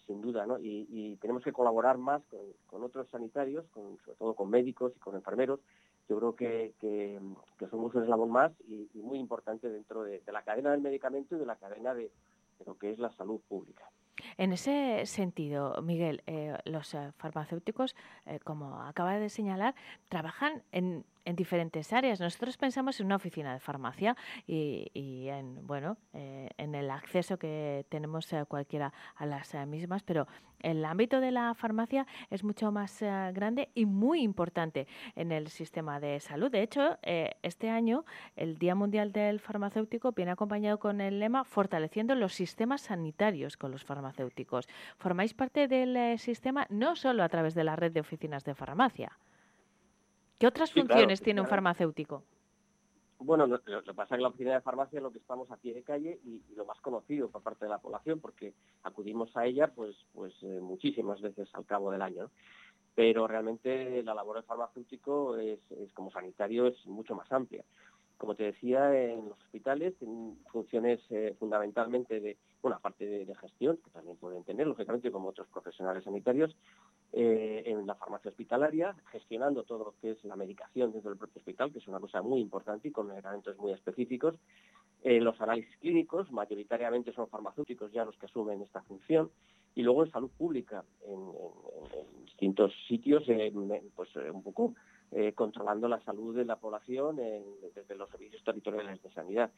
[0.07, 0.47] sin duda.
[0.61, 2.23] Y, tenemos que colaborar más
[2.67, 5.61] con, otros sanitarios, sobre todo con médicos y con enfermeros.
[6.09, 7.19] Yo creo que, que-
[7.59, 11.39] que somos un eslabón más y, muy importante dentro de, la cadena del medicamento y
[11.39, 12.11] de la cadena de,
[12.59, 13.89] de lo que es la salud pública.
[14.37, 17.95] En ese sentido, Miguel, eh, los eh, farmacéuticos,
[18.27, 19.75] eh, como acaba de señalar,
[20.09, 22.21] trabajan en, en diferentes áreas.
[22.21, 27.87] Nosotros pensamos en una oficina de farmacia y, en bueno, eh, en el acceso que
[27.89, 30.27] tenemos eh, cualquiera a las eh, mismas, pero
[30.61, 35.49] el ámbito de la farmacia es mucho más eh, grande y muy importante en el
[35.49, 36.51] sistema de salud.
[36.51, 38.05] De hecho, este año
[38.37, 43.71] el Día Mundial del Farmacéutico viene acompañado con el lema Fortaleciendo los sistemas sanitarios con
[43.71, 44.69] los farmacéuticos.
[44.97, 49.19] Formáis parte del sistema no solo a través de la red de oficinas de farmacia.
[50.39, 52.23] ¿Qué otras Sí, claro, funciones tiene un farmacéutico?
[53.19, 55.51] Bueno, lo, lo que pasa es que la oficina de farmacia es lo que estamos
[55.51, 58.53] a pie de calle y, y lo más conocido por parte de la población, porque
[58.83, 62.25] acudimos a ella pues, pues eh, muchísimas veces al cabo del año.
[62.25, 62.31] ¿no?
[62.95, 67.65] Pero realmente la labor del farmacéutico es, es como sanitario es mucho más amplia.
[68.19, 73.35] Como te decía, en los hospitales tienen funciones eh, fundamentalmente de, bueno, aparte de, de
[73.35, 76.55] gestión, que también pueden tener, lógicamente, como otros profesionales sanitarios,
[77.17, 81.39] eh, en la farmacia hospitalaria, gestionando todo lo que es la medicación dentro del propio
[81.39, 84.35] hospital, que es una cosa muy importante y con medicamentos muy específicos.
[85.03, 89.31] Eh, los análisis clínicos, mayoritariamente son farmacéuticos ya los que asumen esta función.
[89.77, 91.21] Y luego en salud pública, en,
[92.25, 94.75] distintos sitios, en, pues eh, un poco
[95.13, 97.17] eh, controlando la salud de la población
[97.75, 99.51] desde los servicios territoriales de sanidad.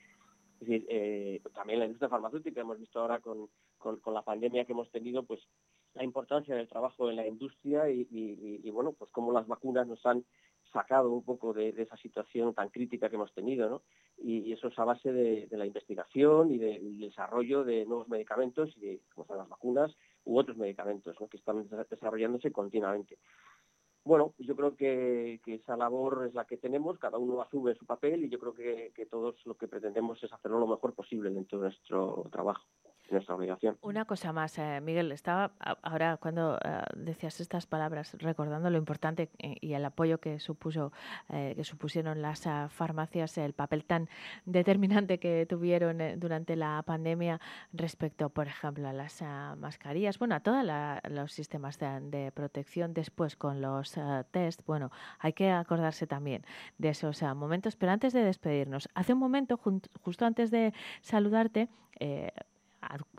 [0.60, 4.72] Es decir, eh, también la industria farmacéutica, hemos visto ahora con- con la pandemia que
[4.72, 5.40] hemos tenido, pues
[5.96, 10.24] la importancia del trabajo en la industria y, bueno, pues cómo las vacunas nos han
[10.72, 13.82] sacado un poco de, esa situación tan crítica que hemos tenido, ¿no?
[14.18, 18.98] Y, eso es a base de, la investigación y del desarrollo de nuevos medicamentos, y
[19.14, 23.18] como son las vacunas u otros medicamentos, que están desarrollándose continuamente.
[24.04, 28.24] Bueno, yo creo que, esa labor es la que tenemos, cada uno asume su papel
[28.24, 31.68] y yo creo que todos lo que pretendemos es hacerlo lo mejor posible dentro de
[31.68, 32.66] nuestro trabajo
[33.10, 33.76] nuestra obligación.
[33.82, 39.30] Una cosa más, eh, Miguel, estaba ahora cuando eh, decías estas palabras recordando lo importante
[39.38, 40.92] eh, y el apoyo que supuso
[41.28, 44.08] que supusieron las farmacias, el papel tan
[44.44, 47.40] determinante que tuvieron durante la pandemia
[47.72, 49.22] respecto, por ejemplo, a las
[49.56, 50.64] mascarillas, bueno, a todos
[51.10, 53.98] los sistemas de, protección después con los
[54.30, 54.64] test.
[54.66, 56.44] Bueno, hay que acordarse también
[56.78, 59.58] de esos momentos, pero antes de despedirnos, hace un momento,
[60.02, 61.68] justo antes de saludarte,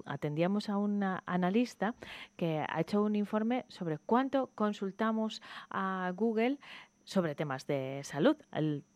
[0.06, 1.96] atendíamos a un analista
[2.36, 6.58] que ha hecho un informe sobre cuánto consultamos a Google
[7.08, 8.36] sobre temas de salud.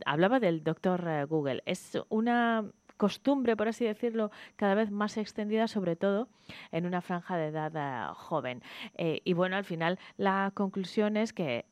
[0.05, 1.63] hablaba del doctor eh, Google.
[1.65, 2.65] Es una
[2.97, 6.27] costumbre, por así decirlo, cada vez más extendida, sobre todo
[6.73, 8.61] en una franja de edad eh, joven.
[8.95, 11.65] Eh, y bueno, al final la conclusión es que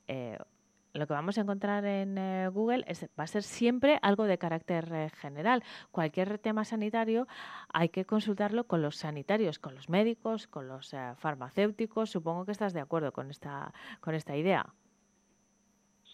[1.00, 2.86] lo que vamos a encontrar en eh, Google
[3.18, 5.64] va a ser siempre algo de carácter eh, general.
[5.92, 7.28] Cualquier tema sanitario
[7.74, 12.12] hay que consultarlo con los sanitarios, con los médicos, con los eh, farmacéuticos.
[12.12, 14.66] Supongo que estás de acuerdo con esta, con esta idea.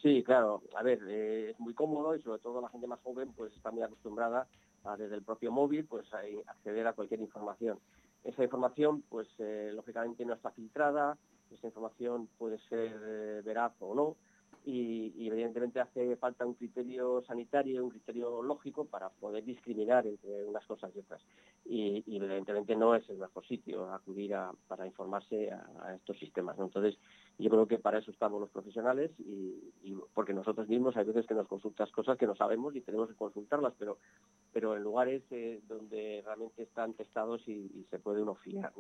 [0.02, 0.62] Sí, claro.
[0.78, 3.82] A ver, es muy cómodo y sobre todo la gente más joven pues está muy
[3.82, 4.48] acostumbrada
[4.84, 7.80] a desde el propio móvil pues a acceder a cualquier información.
[8.24, 9.28] Esa información pues
[9.74, 11.18] lógicamente no está filtrada,
[11.50, 14.16] esa información puede ser veraz o no
[14.64, 20.66] y, evidentemente hace falta un criterio sanitario, un criterio lógico para poder discriminar entre unas
[20.66, 21.22] cosas y otras.
[21.66, 26.58] Y, evidentemente no es el mejor sitio acudir a, para informarse a, estos sistemas.
[26.60, 26.98] Entonces,
[27.38, 31.34] yo creo que para eso estamos los profesionales y, porque nosotros mismos hay veces que
[31.34, 33.98] nos consultas cosas que no sabemos y tenemos que consultarlas, pero,
[34.54, 38.74] pero en lugares eh, donde realmente están testados y, se puede uno fiar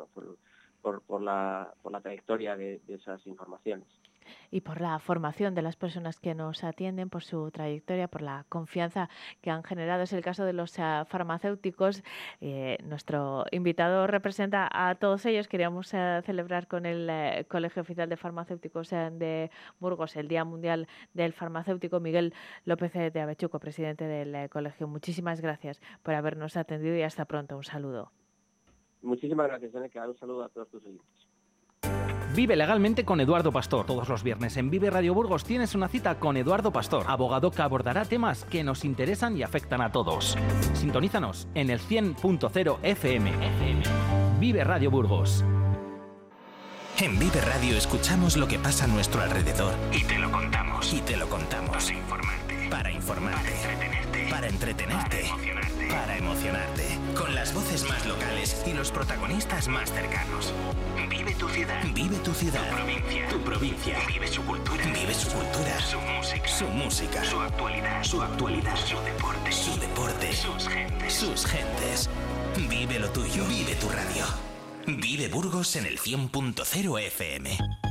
[0.81, 3.87] por, por, la, por la trayectoria de esas informaciones
[4.51, 8.45] y por la formación de las personas que nos atienden, por su trayectoria, por la
[8.49, 9.09] confianza
[9.41, 10.03] que han generado.
[10.03, 12.03] Es el caso de los eh, farmacéuticos.
[12.41, 15.47] Eh, nuestro invitado representa a todos ellos.
[15.47, 21.33] Queríamos eh, celebrar con el Colegio Oficial de Farmacéuticos de Burgos el Día Mundial del
[21.33, 21.99] Farmacéutico.
[21.99, 22.33] Miguel
[22.65, 24.87] López de Avechuco, presidente del colegio.
[24.87, 27.57] Muchísimas gracias por habernos atendido y hasta pronto.
[27.57, 28.11] Un saludo.
[29.01, 30.07] Muchísimas gracias, Eneca.
[30.07, 31.24] Un saludo a todos tus oyentes.
[32.35, 33.85] Vive legalmente con Eduardo Pastor.
[33.85, 37.61] Todos los viernes en Vive Radio Burgos tienes una cita con Eduardo Pastor, abogado que
[37.61, 40.37] abordará temas que nos interesan y afectan a todos.
[40.73, 43.31] Sintonízanos en el 100.0 FM.
[44.37, 45.45] Vive Radio Burgos.
[46.97, 50.93] En Vive Radio escuchamos lo que pasa a nuestro alrededor y te lo contamos.
[50.93, 51.85] Y te lo contamos.
[51.85, 52.69] Para informarte.
[52.69, 53.51] Para informarte.
[53.51, 54.27] Para entretenerte.
[54.29, 55.54] Para entretenerte para
[55.91, 60.53] emocionarte, con las voces más locales y los protagonistas más cercanos.
[61.09, 61.83] Vive tu ciudad.
[61.93, 62.61] Vive tu ciudad.
[62.69, 63.27] Tu provincia.
[63.29, 63.97] Tu provincia.
[64.07, 64.83] Vive su cultura.
[64.85, 65.79] Vive su cultura.
[65.79, 66.47] Su música.
[66.47, 67.23] Su música.
[67.23, 68.03] Su actualidad.
[68.03, 68.75] Su actualidad.
[68.75, 69.51] Su deporte.
[69.51, 70.33] Su deporte.
[70.33, 71.13] Sus gentes.
[71.13, 72.09] Sus gentes.
[72.69, 73.45] Vive lo tuyo.
[73.45, 74.25] Vive tu radio.
[74.87, 77.84] Vive Burgos en el 100.0 FM.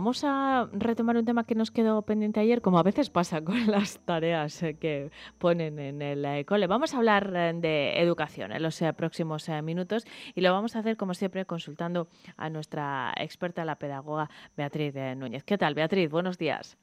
[0.00, 3.66] Vamos a retomar un tema que nos quedó pendiente ayer, como a veces pasa con
[3.66, 6.66] las tareas eh, que ponen en el eh, cole.
[6.66, 10.96] Vamos a hablar eh, de educación en los próximos minutos y lo vamos a hacer,
[10.96, 15.44] como siempre, consultando a nuestra experta, la pedagoga Beatriz Núñez.
[15.44, 16.08] ¿Qué tal, Beatriz?
[16.08, 16.78] Buenos días.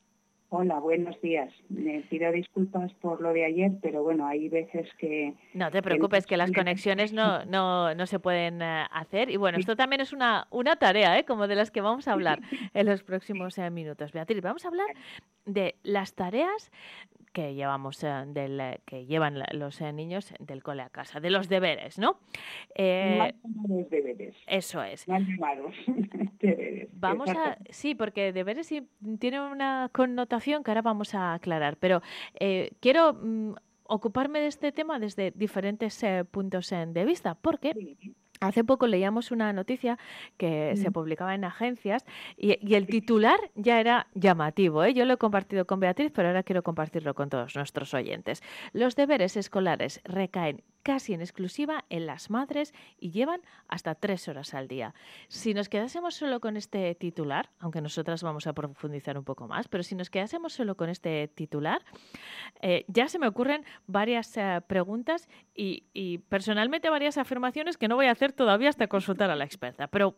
[0.49, 1.53] Hola, buenos días.
[1.67, 5.33] Me pido disculpas por lo de ayer, pero bueno, hay veces que...
[5.53, 9.29] No te preocupes, que las conexiones no, no, no se pueden eh, hacer.
[9.29, 11.25] Y bueno, esto también es una, una tarea, ¿eh?
[11.25, 12.39] como de las que vamos a hablar
[12.73, 14.13] en los próximos eh, minutos.
[14.13, 14.87] Beatriz, vamos a hablar
[15.45, 16.71] de las tareas
[17.37, 21.29] que llevamos eh, del eh, que llevan los eh, niños del cole a casa, de
[21.29, 22.17] los deberes, ¿no?
[22.75, 24.35] los deberes.
[24.47, 25.05] Eso es.
[26.39, 26.89] deberes.
[26.93, 32.01] Vamos a sí, porque deberes sí tiene una connotación que ahora vamos a aclarar, pero
[32.79, 37.75] quiero mm, ocuparme de este tema desde diferentes puntos de vista, porque
[38.39, 39.97] Hace poco leíamos una noticia
[40.37, 42.05] que se publicaba en agencias
[42.37, 44.83] y, el titular ya era llamativo.
[44.83, 44.93] ¿eh?
[44.93, 48.43] Yo lo he compartido con Beatriz, pero ahora quiero compartirlo con todos nuestros oyentes.
[48.73, 54.53] Los deberes escolares recaen casi en exclusiva en las madres y llevan hasta tres horas
[54.53, 54.93] al día.
[55.27, 59.67] Si nos quedásemos solo con este titular, aunque nosotras vamos a profundizar un poco más,
[59.67, 61.83] pero si nos quedásemos solo con este titular,
[62.61, 67.97] eh, ya se me ocurren varias eh, preguntas y, y personalmente varias afirmaciones que no
[67.97, 69.87] voy a hacer todavía hasta consultar a la experta.
[69.87, 70.15] Pero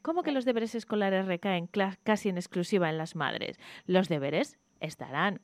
[0.00, 1.68] ¿Cómo que los deberes escolares recaen
[2.04, 3.58] casi en exclusiva en las madres?
[3.86, 5.40] Los deberes estarán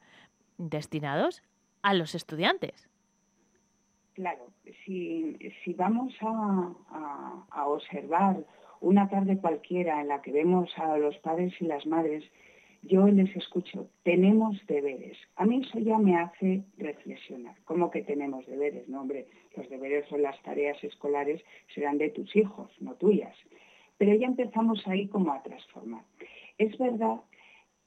[0.57, 1.43] destinados
[1.83, 2.89] a los estudiantes.
[4.15, 4.49] Claro,
[4.85, 6.73] si, si vamos a,
[7.51, 8.45] a, observar
[8.81, 12.25] una tarde cualquiera en la que vemos a los padres y las madres,
[12.83, 15.17] yo les escucho, tenemos deberes.
[15.37, 17.55] A mí eso ya me hace reflexionar.
[17.65, 18.89] ¿Cómo que tenemos deberes?
[18.89, 21.43] No, hombre, los deberes son las tareas escolares,
[21.75, 23.37] serán de tus hijos, no tuyas.
[23.99, 26.05] Pero ya empezamos ahí como a transformar.
[26.59, 27.21] Es verdad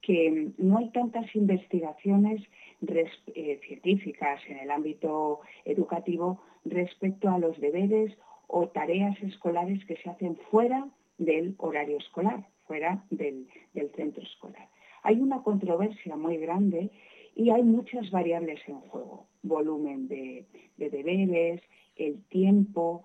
[0.04, 2.44] que no hay tantas investigaciones
[2.86, 8.16] eh, científicas en el ámbito educativo respecto a los deberes
[8.48, 10.88] o tareas escolares que se hacen fuera
[11.18, 13.48] del horario escolar, fuera del,
[13.96, 14.68] centro escolar.
[15.04, 16.92] Hay una controversia muy grande
[17.36, 19.28] y hay muchas variables en juego.
[19.42, 20.46] Volumen de,
[20.78, 21.62] de deberes,
[21.96, 23.04] el tiempo,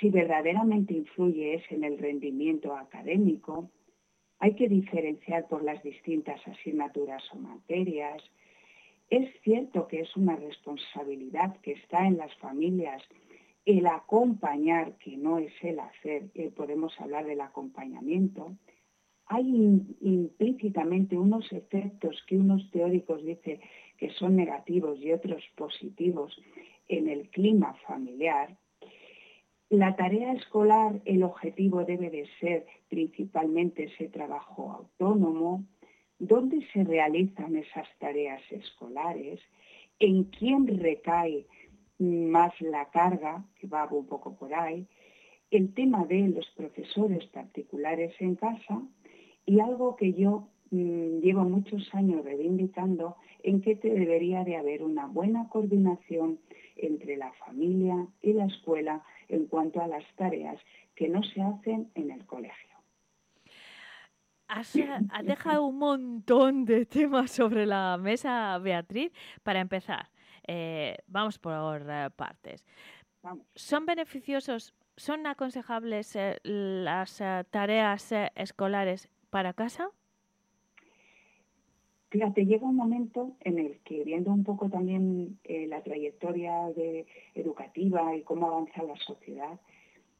[0.00, 3.70] si verdaderamente influye es en el rendimiento académico.
[4.40, 8.22] Hay que diferenciar por las distintas asignaturas o materias,
[9.10, 13.02] es cierto que es una responsabilidad que está en las familias
[13.66, 18.56] el acompañar, que no es el hacer, eh, podemos hablar del acompañamiento.
[19.26, 19.46] Hay
[20.00, 23.60] implícitamente unos efectos que unos teóricos dicen
[23.98, 26.36] que son negativos y otros positivos
[26.88, 28.56] en el clima familiar.
[29.70, 35.64] La tarea escolar, el objetivo debe de ser principalmente ese trabajo autónomo,
[36.18, 39.38] dónde se realizan esas tareas escolares,
[40.00, 41.46] en quién recae
[42.00, 44.88] más la carga, que va un poco por ahí,
[45.52, 48.82] el tema de los profesores particulares en casa
[49.46, 54.82] y algo que yo mm, llevo muchos años reivindicando, en que te debería de haber
[54.82, 56.38] una buena coordinación
[56.76, 60.58] entre la familia y la escuela en cuanto a las tareas
[60.94, 62.70] que no se hacen en el colegio.
[64.48, 64.72] Has,
[65.22, 69.12] dejado un montón de temas sobre la mesa, Beatriz.
[69.44, 70.10] Para empezar,
[70.46, 72.66] eh, vamos por eh, partes.
[73.54, 79.90] ¿Son beneficiosos, son aconsejables eh, las tareas escolares para casa?
[82.10, 86.68] Fíjate, llega un momento en el que, viendo un poco también la trayectoria
[87.34, 89.60] educativa y cómo avanza la sociedad,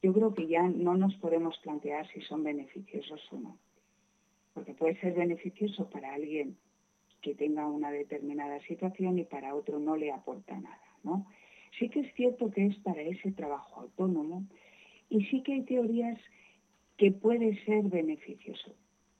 [0.03, 3.59] yo creo que ya no nos podemos plantear si son beneficiosos o no
[4.55, 6.57] porque puede ser beneficioso para alguien
[7.23, 11.27] que tenga una determinada situación y para otro no le aporta nada, ¿no?
[11.79, 14.45] Sí que es cierto que es para ese trabajo autónomo
[15.09, 16.19] y sí que hay teorías
[16.97, 18.75] que puede ser beneficioso.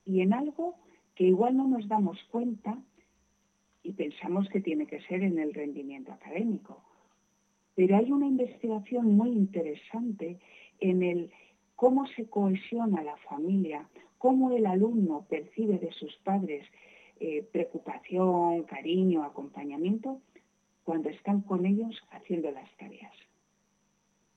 [0.05, 0.77] Y en algo
[1.21, 2.79] que igual no nos damos cuenta
[3.83, 6.83] y pensamos que tiene que ser en el rendimiento académico.
[7.75, 10.39] Pero hay una investigación muy interesante
[10.81, 11.31] en el
[11.77, 16.67] cómo se cohesiona la familia cómo el alumno percibe de sus padres
[17.21, 20.23] eh, preocupación, cariño, acompañamiento
[20.85, 23.13] cuando están con ellos haciendo las tareas.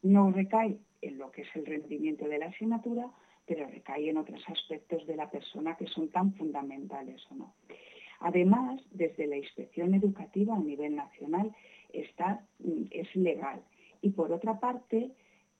[0.02, 3.08] No recae en lo que es el rendimiento de la asignatura,
[3.46, 7.54] pero recae en otros aspectos de la persona que son tan fundamentales o no.
[8.20, 11.54] Además, desde la inspección educativa a nivel nacional
[11.92, 13.62] está, mm, es legal.
[14.02, 15.12] Y por otra parte,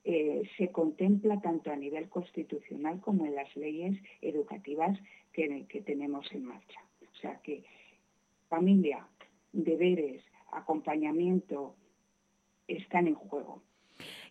[0.06, 4.98] eh, se contempla tanto a nivel constitucional como en las leyes educativas
[5.32, 6.80] que, que tenemos en marcha.
[7.02, 7.64] O sea que
[8.50, 9.08] familia,
[9.52, 11.76] deberes, acompañamiento
[12.68, 13.62] están en juego.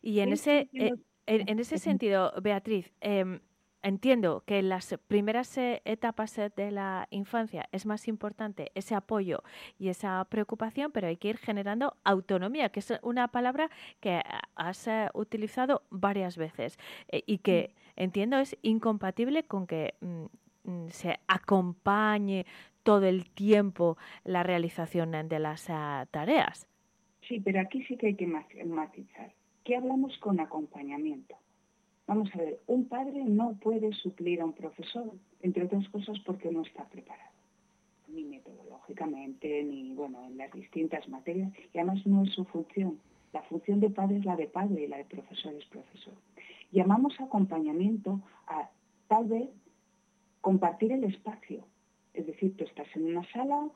[0.03, 0.93] Y en ese, eh,
[1.27, 3.41] en, ese sentido, Beatriz, em,
[3.83, 8.95] entiendo que en las primeras eh, etapas eh, de la infancia es más importante ese
[8.95, 9.43] apoyo
[9.79, 13.71] y esa preocupación, pero hay que ir generando autonomía, que es una palabra
[14.01, 14.21] que
[14.55, 16.79] has utilizado varias veces
[17.11, 20.25] y que entiendo es incompatible con que mm,
[20.65, 22.47] mm, se acompañe
[22.83, 25.67] todo el tiempo la realización de las
[26.11, 26.69] tareas.
[27.29, 29.33] Sí, pero aquí sí que hay que matizar.
[29.65, 31.37] ¿Qué hablamos con acompañamiento?
[32.09, 36.51] Vamos a ver, un padre no puede suplir a un profesor, entre otras cosas porque
[36.51, 37.31] no está preparado,
[38.09, 42.99] ni metodológicamente, ni bueno, en las distintas materias, y además no es su función.
[43.33, 46.15] La función de padre es la de padre y la de profesor es profesor.
[46.73, 48.69] Llamamos acompañamiento a
[49.07, 49.49] tal vez
[50.41, 51.65] compartir el espacio.
[52.15, 53.71] Es decir, tú estás en una sala,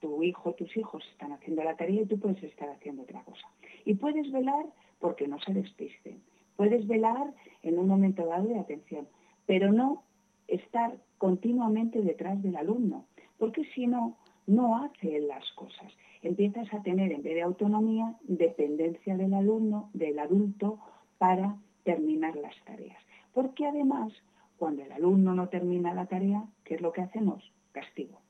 [0.00, 3.46] tu hijo, tus hijos están haciendo la tarea y tú puedes estar haciendo otra cosa.
[3.84, 4.64] Y puedes velar
[4.98, 6.20] porque no se despisten.
[6.56, 7.32] Puedes velar
[7.62, 9.06] en un momento dado de atención,
[9.46, 10.02] pero no
[10.48, 13.04] estar continuamente detrás del alumno,
[13.38, 15.92] porque si no, no hace las cosas.
[16.22, 20.80] Empiezas a tener, en vez de autonomía, dependencia del alumno, del adulto,
[21.18, 22.98] para terminar las tareas.
[23.34, 24.12] Porque además,
[24.56, 27.52] cuando el alumno no termina la tarea, ¿qué es lo que hacemos?
[27.72, 28.20] Castigo.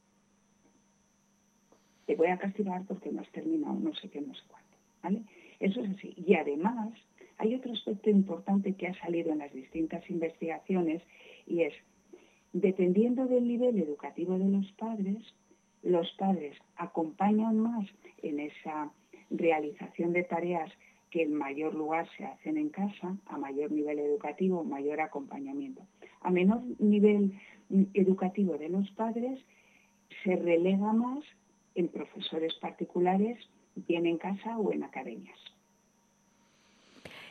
[2.07, 5.29] Te voy a castigar porque no has terminado no sé qué, no sé cuánto.
[5.61, 6.15] Eso es así.
[6.17, 6.93] Y además,
[7.39, 11.03] hay otro aspecto importante que ha salido en las distintas investigaciones
[11.47, 11.75] y es,
[12.53, 15.19] dependiendo del nivel educativo de los padres,
[15.83, 17.87] los padres acompañan más
[18.23, 18.93] en esa
[19.31, 20.71] realización de tareas
[21.11, 25.83] que en mayor lugar se hacen en casa, a mayor nivel educativo, mayor acompañamiento.
[26.21, 27.33] A menor nivel
[27.71, 29.41] mm, educativo de los padres,
[30.25, 31.25] se relega más
[31.75, 33.39] en profesores particulares
[33.87, 35.39] bien en casa o en academias.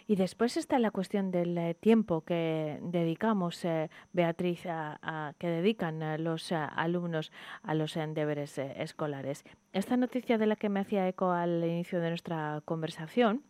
[0.10, 6.02] Y después está la cuestión del eh, tiempo que dedicamos, eh, Beatriz, a, que dedican
[6.02, 9.44] eh, los alumnos a los deberes escolares.
[9.74, 13.44] Esta noticia de la que me hacía eco al inicio de nuestra conversación,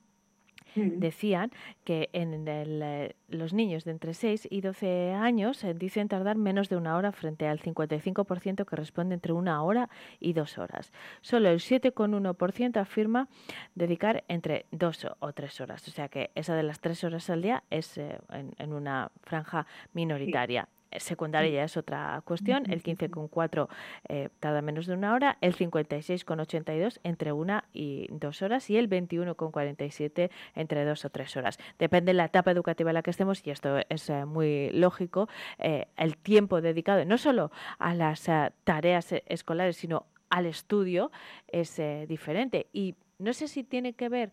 [0.77, 1.51] decían
[1.83, 6.69] que en eh, los niños de entre 6 y 12 años eh, dicen tardar menos
[6.69, 10.91] de una hora frente al 55% que responde entre una hora y dos horas.
[11.21, 13.27] Solo el 7,1% afirma
[13.75, 15.87] dedicar entre dos o tres horas.
[15.87, 19.65] O sea que esa de las tres horas al día es eh, en, una franja
[19.93, 20.67] minoritaria
[20.97, 23.67] secundaria ya es otra cuestión, el 15,4
[24.07, 28.89] eh, tarda menos de una hora, el 56,82 entre una y dos horas y el
[28.89, 31.59] 21,47 entre dos o tres horas.
[31.79, 35.29] Depende de la etapa educativa en la que estemos y esto es eh, muy lógico,
[35.59, 38.29] eh, el tiempo dedicado no solo a las
[38.63, 41.11] tareas escolares, sino al estudio
[41.47, 44.31] es diferente y no sé si tiene que ver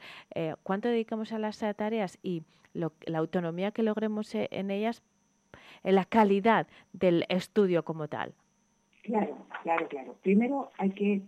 [0.63, 2.43] cuánto dedicamos a las tareas y
[2.73, 5.03] la autonomía que logremos en ellas
[5.85, 8.35] en la calidad del estudio como tal?
[9.03, 10.17] Claro, claro, claro.
[10.23, 11.21] Primero hay que,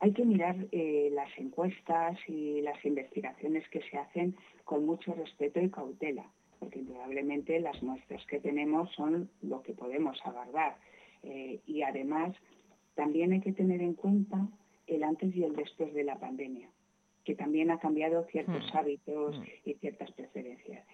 [0.00, 5.60] hay que mirar eh, las encuestas y las investigaciones que se hacen con mucho respeto
[5.60, 6.26] y cautela,
[6.58, 10.76] porque indudablemente las muestras que tenemos son lo que podemos aguardar.
[11.22, 12.36] Eh, y además
[12.96, 14.48] también hay que tener en cuenta
[14.86, 16.68] el antes y el después de la pandemia,
[17.24, 18.76] que también ha cambiado ciertos hmm.
[18.76, 19.44] hábitos hmm.
[19.64, 20.84] y ciertas preferencias.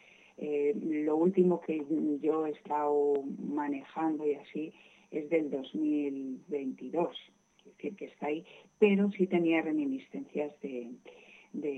[0.43, 1.85] Eh, lo último que
[2.23, 4.73] yo he estado manejando y así
[5.11, 7.15] es del 2022,
[7.59, 8.43] es decir, que está ahí,
[8.79, 10.95] pero sí tenía reminiscencias de,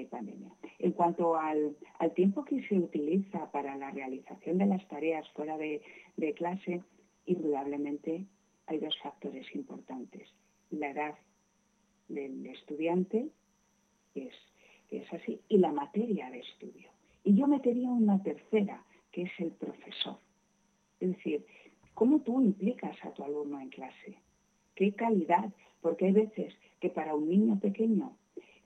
[0.08, 0.52] pandemia.
[0.78, 1.74] En cuanto al,
[2.14, 5.82] tiempo que se utiliza para la realización de las tareas fuera de,
[6.36, 6.82] clase,
[7.26, 8.26] indudablemente
[8.66, 10.28] hay dos factores importantes.
[10.70, 11.14] La edad
[12.06, 13.26] del estudiante,
[14.14, 14.32] es,
[14.88, 16.91] que es así, y la materia de estudio.
[17.24, 20.18] Y yo metería una tercera, que es el profesor.
[21.00, 21.44] Es decir,
[21.94, 24.18] ¿cómo tú implicas a tu alumno en clase?
[24.74, 25.52] ¿Qué calidad?
[25.80, 28.16] Porque hay veces que para un niño pequeño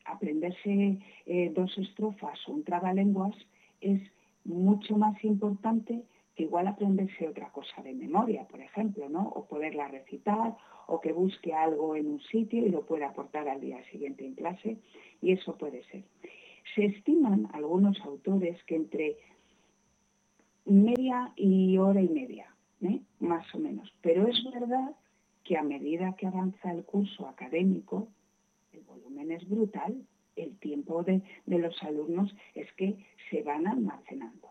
[0.04, 3.34] aprenderse eh, dos estrofas o un trabalenguas
[3.80, 4.00] es
[4.44, 6.04] mucho más importante
[6.36, 9.26] que igual aprenderse otra cosa de memoria, por ejemplo, ¿no?
[9.28, 10.54] O poderla recitar,
[10.86, 14.34] o que busque algo en un sitio y lo pueda aportar al día siguiente en
[14.34, 14.76] clase,
[15.22, 16.04] y eso puede ser.
[16.74, 19.16] Se estiman algunos autores que entre
[20.66, 23.00] media y hora y media, ¿eh?
[23.20, 23.92] más o menos.
[24.02, 24.94] Pero es verdad
[25.44, 28.08] que a medida que avanza el curso académico,
[28.72, 30.04] el volumen es brutal,
[30.34, 32.96] el tiempo de, los alumnos es que
[33.30, 34.48] se van almacenando.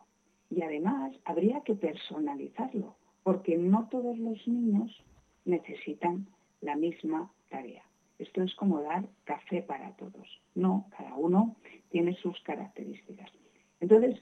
[0.50, 5.04] Y además habría que personalizarlo, porque no todos los niños
[5.44, 6.28] necesitan
[6.62, 7.84] la misma tarea.
[8.18, 10.42] Esto es como dar café para todos.
[10.56, 11.56] No, cada uno
[11.96, 13.32] tiene sus características.
[13.80, 14.22] Entonces,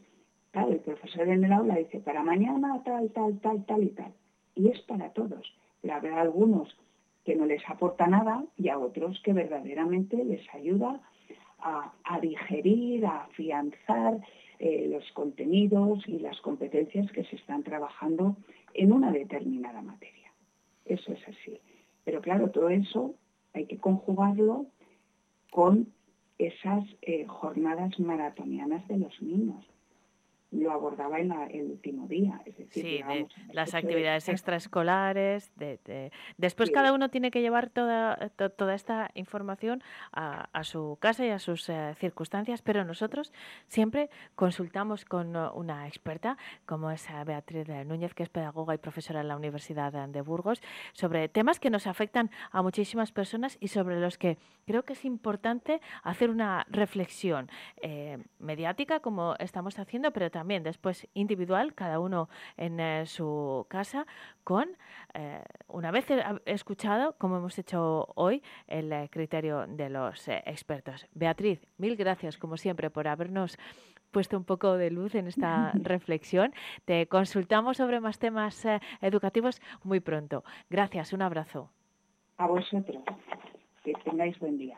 [0.51, 4.13] claro, el profesor en el aula dice, para mañana tal, tal, tal, tal y tal.
[4.53, 5.51] Y es para todos.
[5.81, 6.77] Pero habrá algunos
[7.25, 11.01] que no les aporta nada y a otros que verdaderamente les ayuda
[11.57, 14.19] a, digerir, a afianzar
[14.59, 18.37] eh, los contenidos y las competencias que se están trabajando
[18.75, 20.31] en una determinada materia.
[20.85, 21.59] Eso es así.
[22.03, 23.15] Pero claro, todo eso
[23.51, 24.67] hay que conjugarlo
[25.49, 25.87] con
[26.37, 29.65] esas eh, jornadas maratonianas de los niños
[30.53, 32.41] lo abordaba en el último día.
[32.45, 35.51] Es decir, sí, las actividades extraescolares.
[35.55, 41.29] De, Después cada uno tiene que llevar toda, toda esta información a, su casa y
[41.29, 43.33] a sus eh, circunstancias, pero nosotros
[43.67, 48.77] siempre consultamos con uh, una experta, como es uh, Beatriz Núñez, que es pedagoga y
[48.77, 50.61] profesora en la Universidad de Burgos,
[50.93, 55.05] sobre temas que nos afectan a muchísimas personas y sobre los que creo que es
[55.05, 57.49] importante hacer una reflexión
[57.81, 62.27] eh, mediática, como estamos haciendo, pero también también después individual, cada uno
[62.57, 64.05] en eh, su casa,
[64.43, 64.67] con,
[65.13, 66.05] eh, una vez
[66.45, 71.07] escuchado, como hemos hecho hoy, el eh, criterio de los expertos.
[71.13, 73.57] Beatriz, mil gracias, como siempre, por habernos
[74.11, 76.51] puesto un poco de luz en esta reflexión.
[76.83, 78.67] Te consultamos sobre más temas
[78.99, 80.43] educativos muy pronto.
[80.69, 81.69] Gracias, un abrazo.
[82.35, 83.01] A vosotros.
[83.85, 84.77] Que tengáis buen día.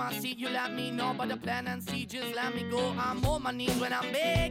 [0.00, 1.14] I see, you let me know.
[1.16, 2.94] But the plan and see, just let me go.
[2.98, 4.47] I'm on my knees when I'm begging,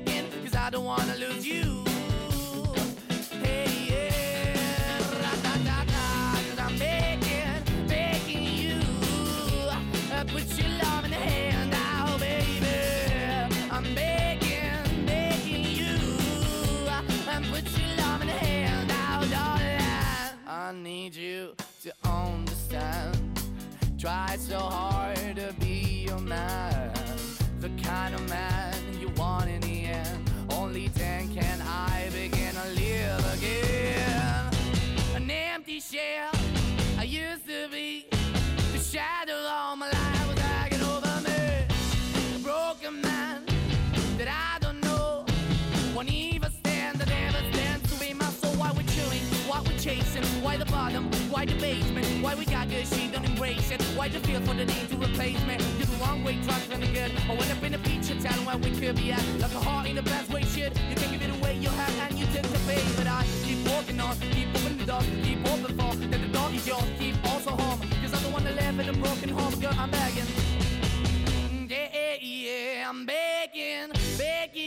[50.58, 53.82] why the bottom, why the basement, why we got good, she don't embrace it.
[53.96, 55.58] Why the feel for the need to replace me?
[55.78, 57.12] You're the wrong way, trying to the good.
[57.30, 59.88] I went up in a feature town where we could be at, like a heart
[59.88, 60.74] in the best way, shit.
[60.90, 62.82] You can give it away, you have, and you tend the pay.
[62.98, 66.56] But I keep walking on, keep opening the door, keep open for that the dog
[66.56, 67.80] is yours, keep also home.
[68.02, 70.26] Cause I'm the one that live in a broken home, girl, I'm begging.
[70.26, 74.67] Mm, yeah, yeah, yeah, I'm begging, begging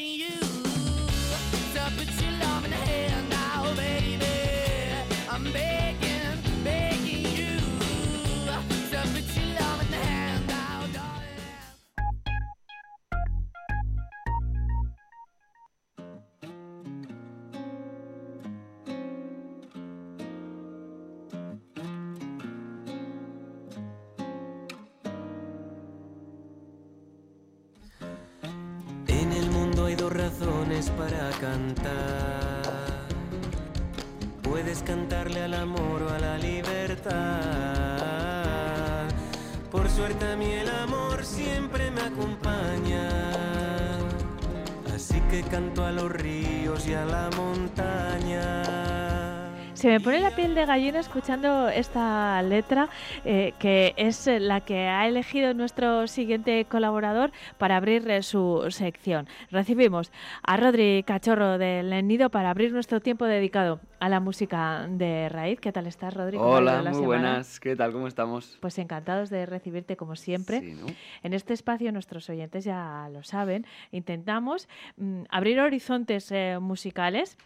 [49.81, 52.91] Se me pone la piel de gallina escuchando esta letra,
[53.25, 59.27] eh, que es la que ha elegido nuestro siguiente colaborador para abrir eh, su sección.
[59.51, 60.13] Recibimos
[60.43, 65.61] a Rodri Cachorro del Nido para abrir nuestro tiempo dedicado a la música de raíz.
[65.61, 66.37] ¿Qué tal estás, Rodri?
[66.37, 67.59] ¿Cómo ha ido Hola, la muy buenas.
[67.59, 67.93] ¿Qué tal?
[67.93, 68.59] ¿Cómo estamos?
[68.61, 70.61] Pues encantados de recibirte como siempre.
[70.61, 70.89] Sí, ¿no?
[71.23, 74.69] En este espacio nuestros oyentes ya lo saben, intentamos
[74.99, 77.39] mm, abrir horizontes eh, musicales.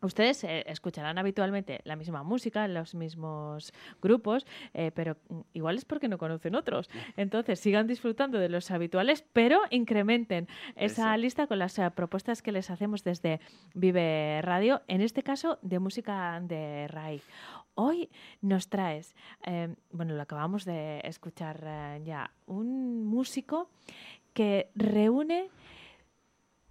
[0.00, 5.84] Ustedes eh, escucharán habitualmente la misma música los mismos grupos, eh, pero mm, igual es
[5.84, 6.88] porque no conocen otros.
[7.16, 11.20] Entonces sigan disfrutando de los habituales, pero incrementen esa Eso.
[11.20, 13.40] lista con las eh, propuestas que les hacemos desde
[13.74, 17.24] Vive Radio, en este caso de música de raíz.
[17.74, 19.14] Hoy nos traes,
[19.46, 23.70] eh, bueno, lo acabamos de escuchar ya, un músico
[24.32, 25.48] que reúne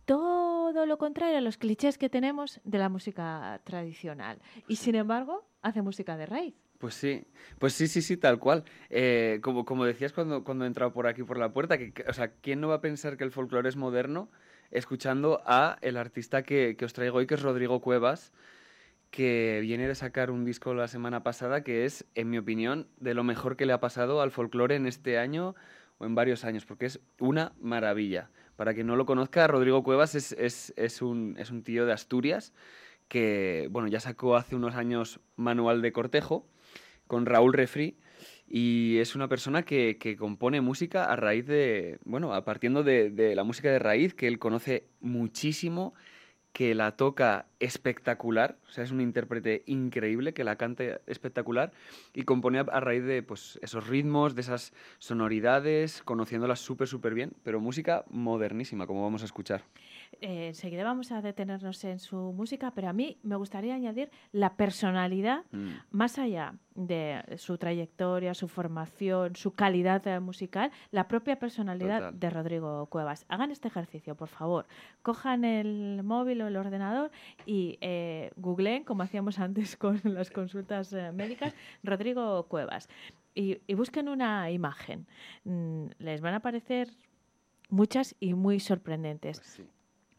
[0.07, 4.39] todo lo contrario a los clichés que tenemos de la música tradicional.
[4.65, 6.55] Y sin embargo, hace música de raíz.
[6.77, 7.25] Pues sí,
[7.59, 8.63] pues sí, sí, sí, tal cual.
[8.89, 12.13] Eh, como, como decías cuando, cuando he entrado por aquí por la puerta, que, o
[12.13, 14.31] sea, ¿quién no va a pensar que el folclore es moderno
[14.71, 18.31] escuchando a el artista que, que os traigo hoy, que es Rodrigo Cuevas,
[19.11, 23.13] que viene de sacar un disco la semana pasada que es, en mi opinión, de
[23.13, 25.53] lo mejor que le ha pasado al folclore en este año
[25.97, 28.29] o en varios años, porque es una maravilla.
[28.57, 31.93] Para quien no lo conozca, Rodrigo Cuevas es, es, es un, es un tío de
[31.93, 32.53] Asturias
[33.07, 36.45] que, bueno, ya sacó hace unos años Manual de Cortejo
[37.05, 37.97] con Raúl Refri
[38.47, 43.11] y es una persona que, que compone música a raíz de, bueno, a partiendo de,
[43.11, 45.93] de la música de raíz que él conoce muchísimo,
[46.57, 51.71] que la toca espectacular, o sea, es un intérprete increíble, que la canta espectacular
[52.15, 57.13] y compone a, a raíz de pues, esos ritmos, de esas sonoridades, conociéndolas súper, súper
[57.13, 59.61] bien, pero música modernísima, como vamos a escuchar.
[60.21, 64.55] Eh, enseguida vamos a detenernos en su música, pero a mí me gustaría añadir la
[64.55, 65.69] personalidad Mm.
[65.91, 72.19] más allá de su trayectoria, su formación, su calidad eh, musical, la propia personalidad Total.
[72.19, 73.25] de Rodrigo Cuevas.
[73.29, 74.65] Hagan este ejercicio, por favor.
[75.01, 77.11] Cojan el móvil o el ordenador
[77.45, 82.89] y eh, googleen, como hacíamos antes con las consultas eh, médicas, Rodrigo Cuevas.
[83.35, 85.05] Y, y busquen una imagen.
[85.43, 86.89] Mm, les van a aparecer
[87.69, 89.39] muchas y muy sorprendentes.
[89.39, 89.61] Pues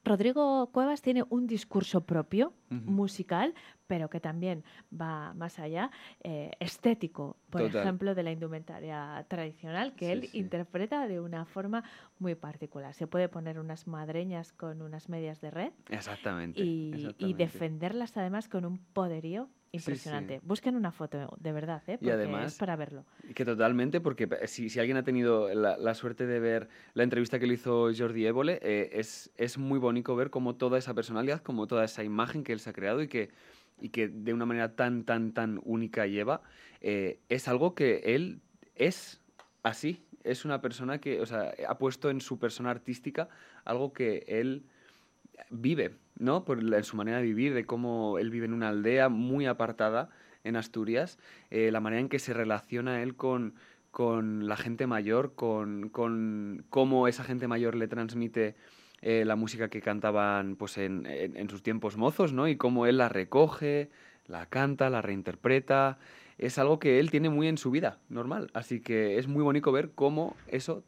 [0.09, 3.55] Rodrigo Cuevas tiene un discurso propio, musical,
[3.87, 5.91] pero que también va más allá,
[6.23, 7.81] eh, estético, por Total.
[7.83, 10.39] ejemplo, de la indumentaria tradicional, que Sí, él sí.
[10.39, 11.83] interpreta de una forma
[12.19, 12.93] muy particular.
[12.95, 16.61] Se puede poner unas madreñas con unas medias de red Exactamente.
[16.63, 19.77] y, defenderlas además con un poderío sí.
[19.79, 20.41] impresionante.
[20.43, 21.95] Busquen una foto, de verdad, ¿eh?
[21.95, 23.05] Y porque además- es para verlo.
[23.35, 27.39] Que totalmente, porque si, si alguien ha tenido la, la suerte de ver la entrevista
[27.39, 31.43] que le hizo Jordi Évole, eh, es, es muy bonito ver cómo toda esa personalidad,
[31.43, 33.31] como toda esa imagen que él se ha creado y que,
[33.81, 36.43] y que de una manera tan, tan, tan única lleva,
[36.81, 38.41] eh, es algo que él
[38.75, 39.21] es
[39.62, 40.05] así.
[40.25, 43.29] Es una persona que, o sea, ha puesto en su persona artística
[43.64, 44.64] algo que él
[45.51, 46.45] vive, ¿no?
[46.45, 50.11] Por en su manera de vivir, de cómo él vive en una aldea muy apartada
[50.45, 51.19] en Asturias,
[51.51, 53.55] eh, la manera en que se relaciona él con,
[53.91, 58.55] con la gente mayor, con, con cómo esa gente mayor le transmite
[59.01, 62.49] eh, la música que cantaban pues, en, en- en sus tiempos mozos, ¿no?
[62.49, 63.91] Y cómo él la recoge,
[64.27, 65.99] la canta, la reinterpreta.
[66.37, 68.51] Es algo que él tiene muy en su vida, normal.
[68.55, 70.85] Así que es muy bonito ver cómo eso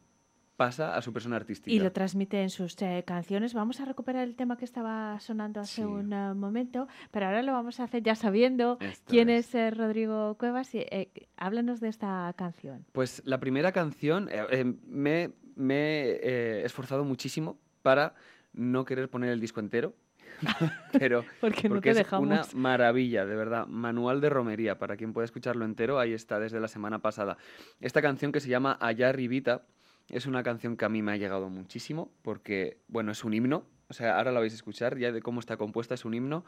[0.60, 1.72] pasa a su persona artística.
[1.74, 3.54] Y lo transmite en sus eh, canciones.
[3.54, 5.82] Vamos a recuperar el tema que estaba sonando hace Sí.
[5.82, 9.70] un eh, momento, pero ahora lo vamos a hacer ya sabiendo Esto quién es, eh,
[9.70, 10.74] Rodrigo Cuevas.
[10.74, 12.84] Y, eh, háblanos de esta canción.
[12.92, 18.12] Pues la primera canción eh, eh, me, me he esforzado muchísimo para
[18.52, 19.94] no querer poner el disco entero,
[20.92, 22.54] pero Porque no porque te es una dejamos.
[22.54, 23.66] maravilla, de verdad.
[23.66, 27.38] Manual de romería, para quien pueda escucharlo entero, ahí está desde la semana pasada.
[27.80, 29.62] Esta canción que se llama Allá Arribita
[30.10, 33.64] es una canción que a mí me ha llegado muchísimo porque, bueno, es un himno,
[33.88, 36.44] o sea, ahora la vais a escuchar ya de cómo está compuesta, es un himno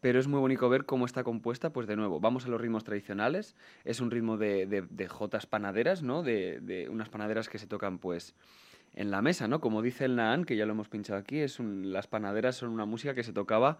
[0.00, 2.84] pero es muy bonito ver cómo está compuesta, pues de nuevo, vamos a los ritmos
[2.84, 6.22] tradicionales, es un ritmo de, de, jotas panaderas, ¿no?
[6.22, 8.34] De, de unas panaderas que se tocan, pues,
[8.94, 9.60] en la mesa, ¿no?
[9.60, 12.70] Como dice el Naan, que ya lo hemos pinchado aquí, es un- las panaderas son
[12.70, 13.78] una música que se tocaba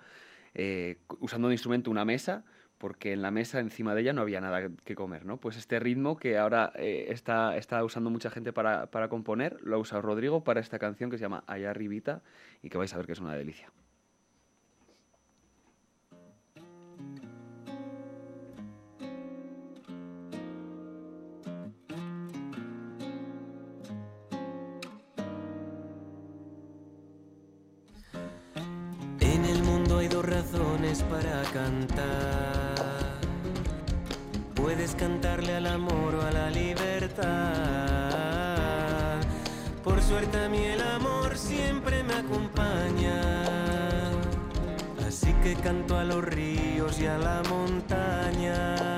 [0.54, 2.44] eh, usando de instrumento una mesa,
[2.78, 5.38] porque en la mesa encima de ella no había nada que comer, ¿no?
[5.38, 9.76] Pues este ritmo que ahora eh, está, está usando mucha gente para, para componer, lo
[9.76, 12.22] ha usado Rodrigo para esta canción que se llama Allá Arribita
[12.62, 13.72] y que vais a ver que es una delicia.
[29.20, 32.45] En el mundo hay dos razones para cantar.
[34.66, 37.22] Puedes cantarle al amor o a la libertad.
[39.84, 43.44] Por suerte a mí el amor siempre me acompaña.
[45.06, 48.95] Así que canto a los ríos y a la montaña.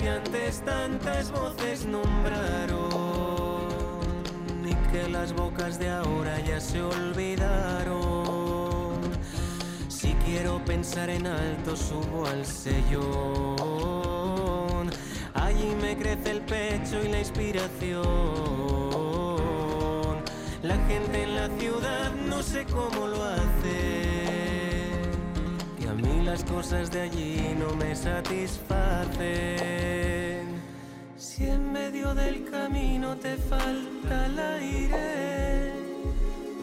[0.00, 2.88] Que antes tantas voces nombraron
[4.64, 8.00] y que las bocas de ahora ya se olvidaron.
[9.88, 13.10] Si quiero pensar en alto subo al sellón,
[15.34, 18.00] allí me crece el pecho y la inspiración.
[20.62, 23.79] La gente en la ciudad no sé cómo lo hace,
[26.40, 29.20] las cosas de allí no me satisfacen.
[31.16, 35.72] Si en medio del camino te falta el aire,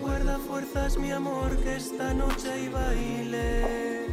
[0.01, 4.07] guarda fuerzas mi amor que esta noche hay baile.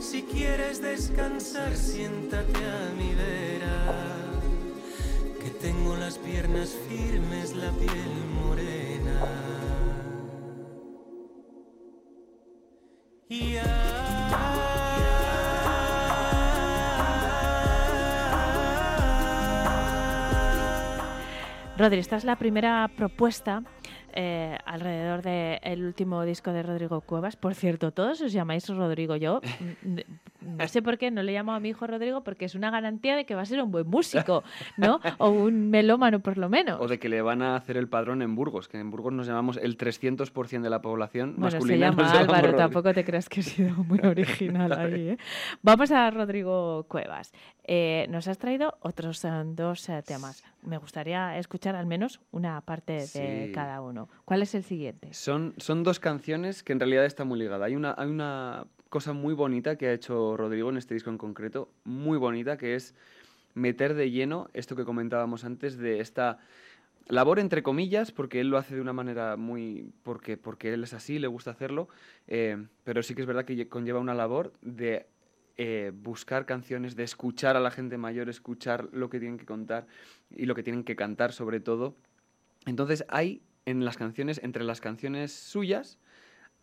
[0.00, 3.94] Si quieres descansar, siéntate a mi vera,
[5.40, 9.20] que tengo las piernas firmes, la piel morena.
[13.30, 13.56] Y
[21.78, 23.62] Rodri, esta es la primera propuesta
[24.12, 27.36] eh, alrededor del último disco de Rodrigo Cuevas.
[27.36, 29.14] Por cierto, todos os llamáis Rodrigo.
[29.14, 29.40] Yo
[30.40, 33.16] no sé por qué no le llamo a mi hijo Rodrigo porque es una garantía
[33.16, 34.44] de que va a ser un buen músico,
[34.76, 35.00] ¿no?
[35.18, 36.80] O un melómano por lo menos.
[36.80, 39.26] O de que le van a hacer el padrón en Burgos, que en Burgos nos
[39.26, 41.90] llamamos el 300% de la población Bueno, se masculina.
[41.90, 42.58] llama nos llamamos Álvaro, Rodri.
[42.58, 45.08] tampoco te creas que he sido muy original ahí.
[45.10, 45.18] ¿eh?
[45.62, 47.32] Vamos a Rodrigo Cuevas.
[47.64, 49.22] Eh, nos has traído otros
[49.56, 50.42] dos eh, temas.
[50.62, 53.52] Me gustaría escuchar al menos una parte de Sí.
[53.52, 54.08] cada uno.
[54.24, 55.12] ¿Cuál es el siguiente?
[55.12, 57.66] Son, son dos canciones que en realidad están muy ligadas.
[57.66, 61.18] Hay una, hay una cosa muy bonita que ha hecho Rodrigo en este disco en
[61.18, 62.94] concreto, muy bonita, que es
[63.54, 66.38] meter de lleno esto que comentábamos antes de esta
[67.08, 69.92] labor entre comillas, porque él lo hace de una manera muy...
[70.02, 71.88] porque, porque él es así, le gusta hacerlo,
[72.26, 75.06] eh, pero sí que es verdad que lle- conlleva una labor de
[75.56, 79.86] eh, buscar canciones, de escuchar a la gente mayor, escuchar lo que tienen que contar
[80.30, 81.96] y lo que tienen que cantar sobre todo.
[82.66, 85.98] Entonces hay en las canciones, entre las canciones suyas,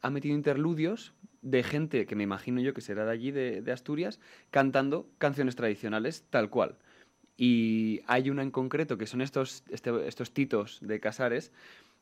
[0.02, 1.14] ha metido interludios
[1.46, 4.20] de gente que me imagino yo que será de allí, de, Asturias,
[4.50, 6.76] cantando canciones tradicionales tal cual.
[7.38, 11.52] Y hay una en concreto que son estos, este- estos titos de Casares,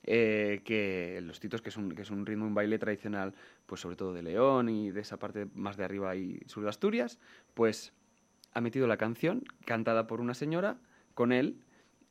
[0.05, 3.33] eh, que los titos que es, un, que es un ritmo, un baile tradicional,
[3.65, 6.69] pues sobre todo de León y de esa parte más de arriba y sur de
[6.69, 7.19] Asturias,
[7.53, 7.91] pues
[8.53, 10.77] ha metido la canción cantada por una señora
[11.15, 11.57] con él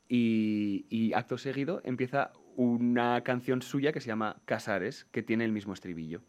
[0.07, 5.51] y, y acto seguido empieza una canción suya que se llama Casares, que tiene el
[5.51, 6.21] mismo estribillo.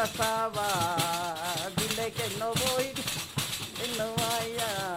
[0.00, 0.08] Dile
[2.12, 2.86] que no voy,
[3.76, 4.96] que no vaya.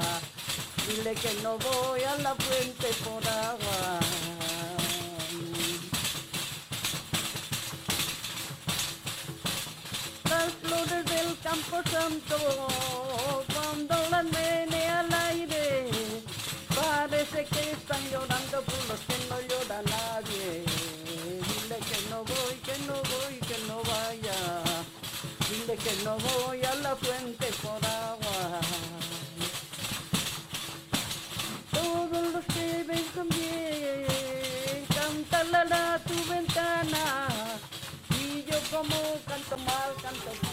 [0.88, 4.00] Dile que no voy a la fuente por agua.
[10.30, 12.38] Las flores del campo santo,
[13.54, 15.92] cuando las mene al aire,
[16.74, 19.53] parece que están llorando por los que no llora
[39.56, 40.53] cántala a tu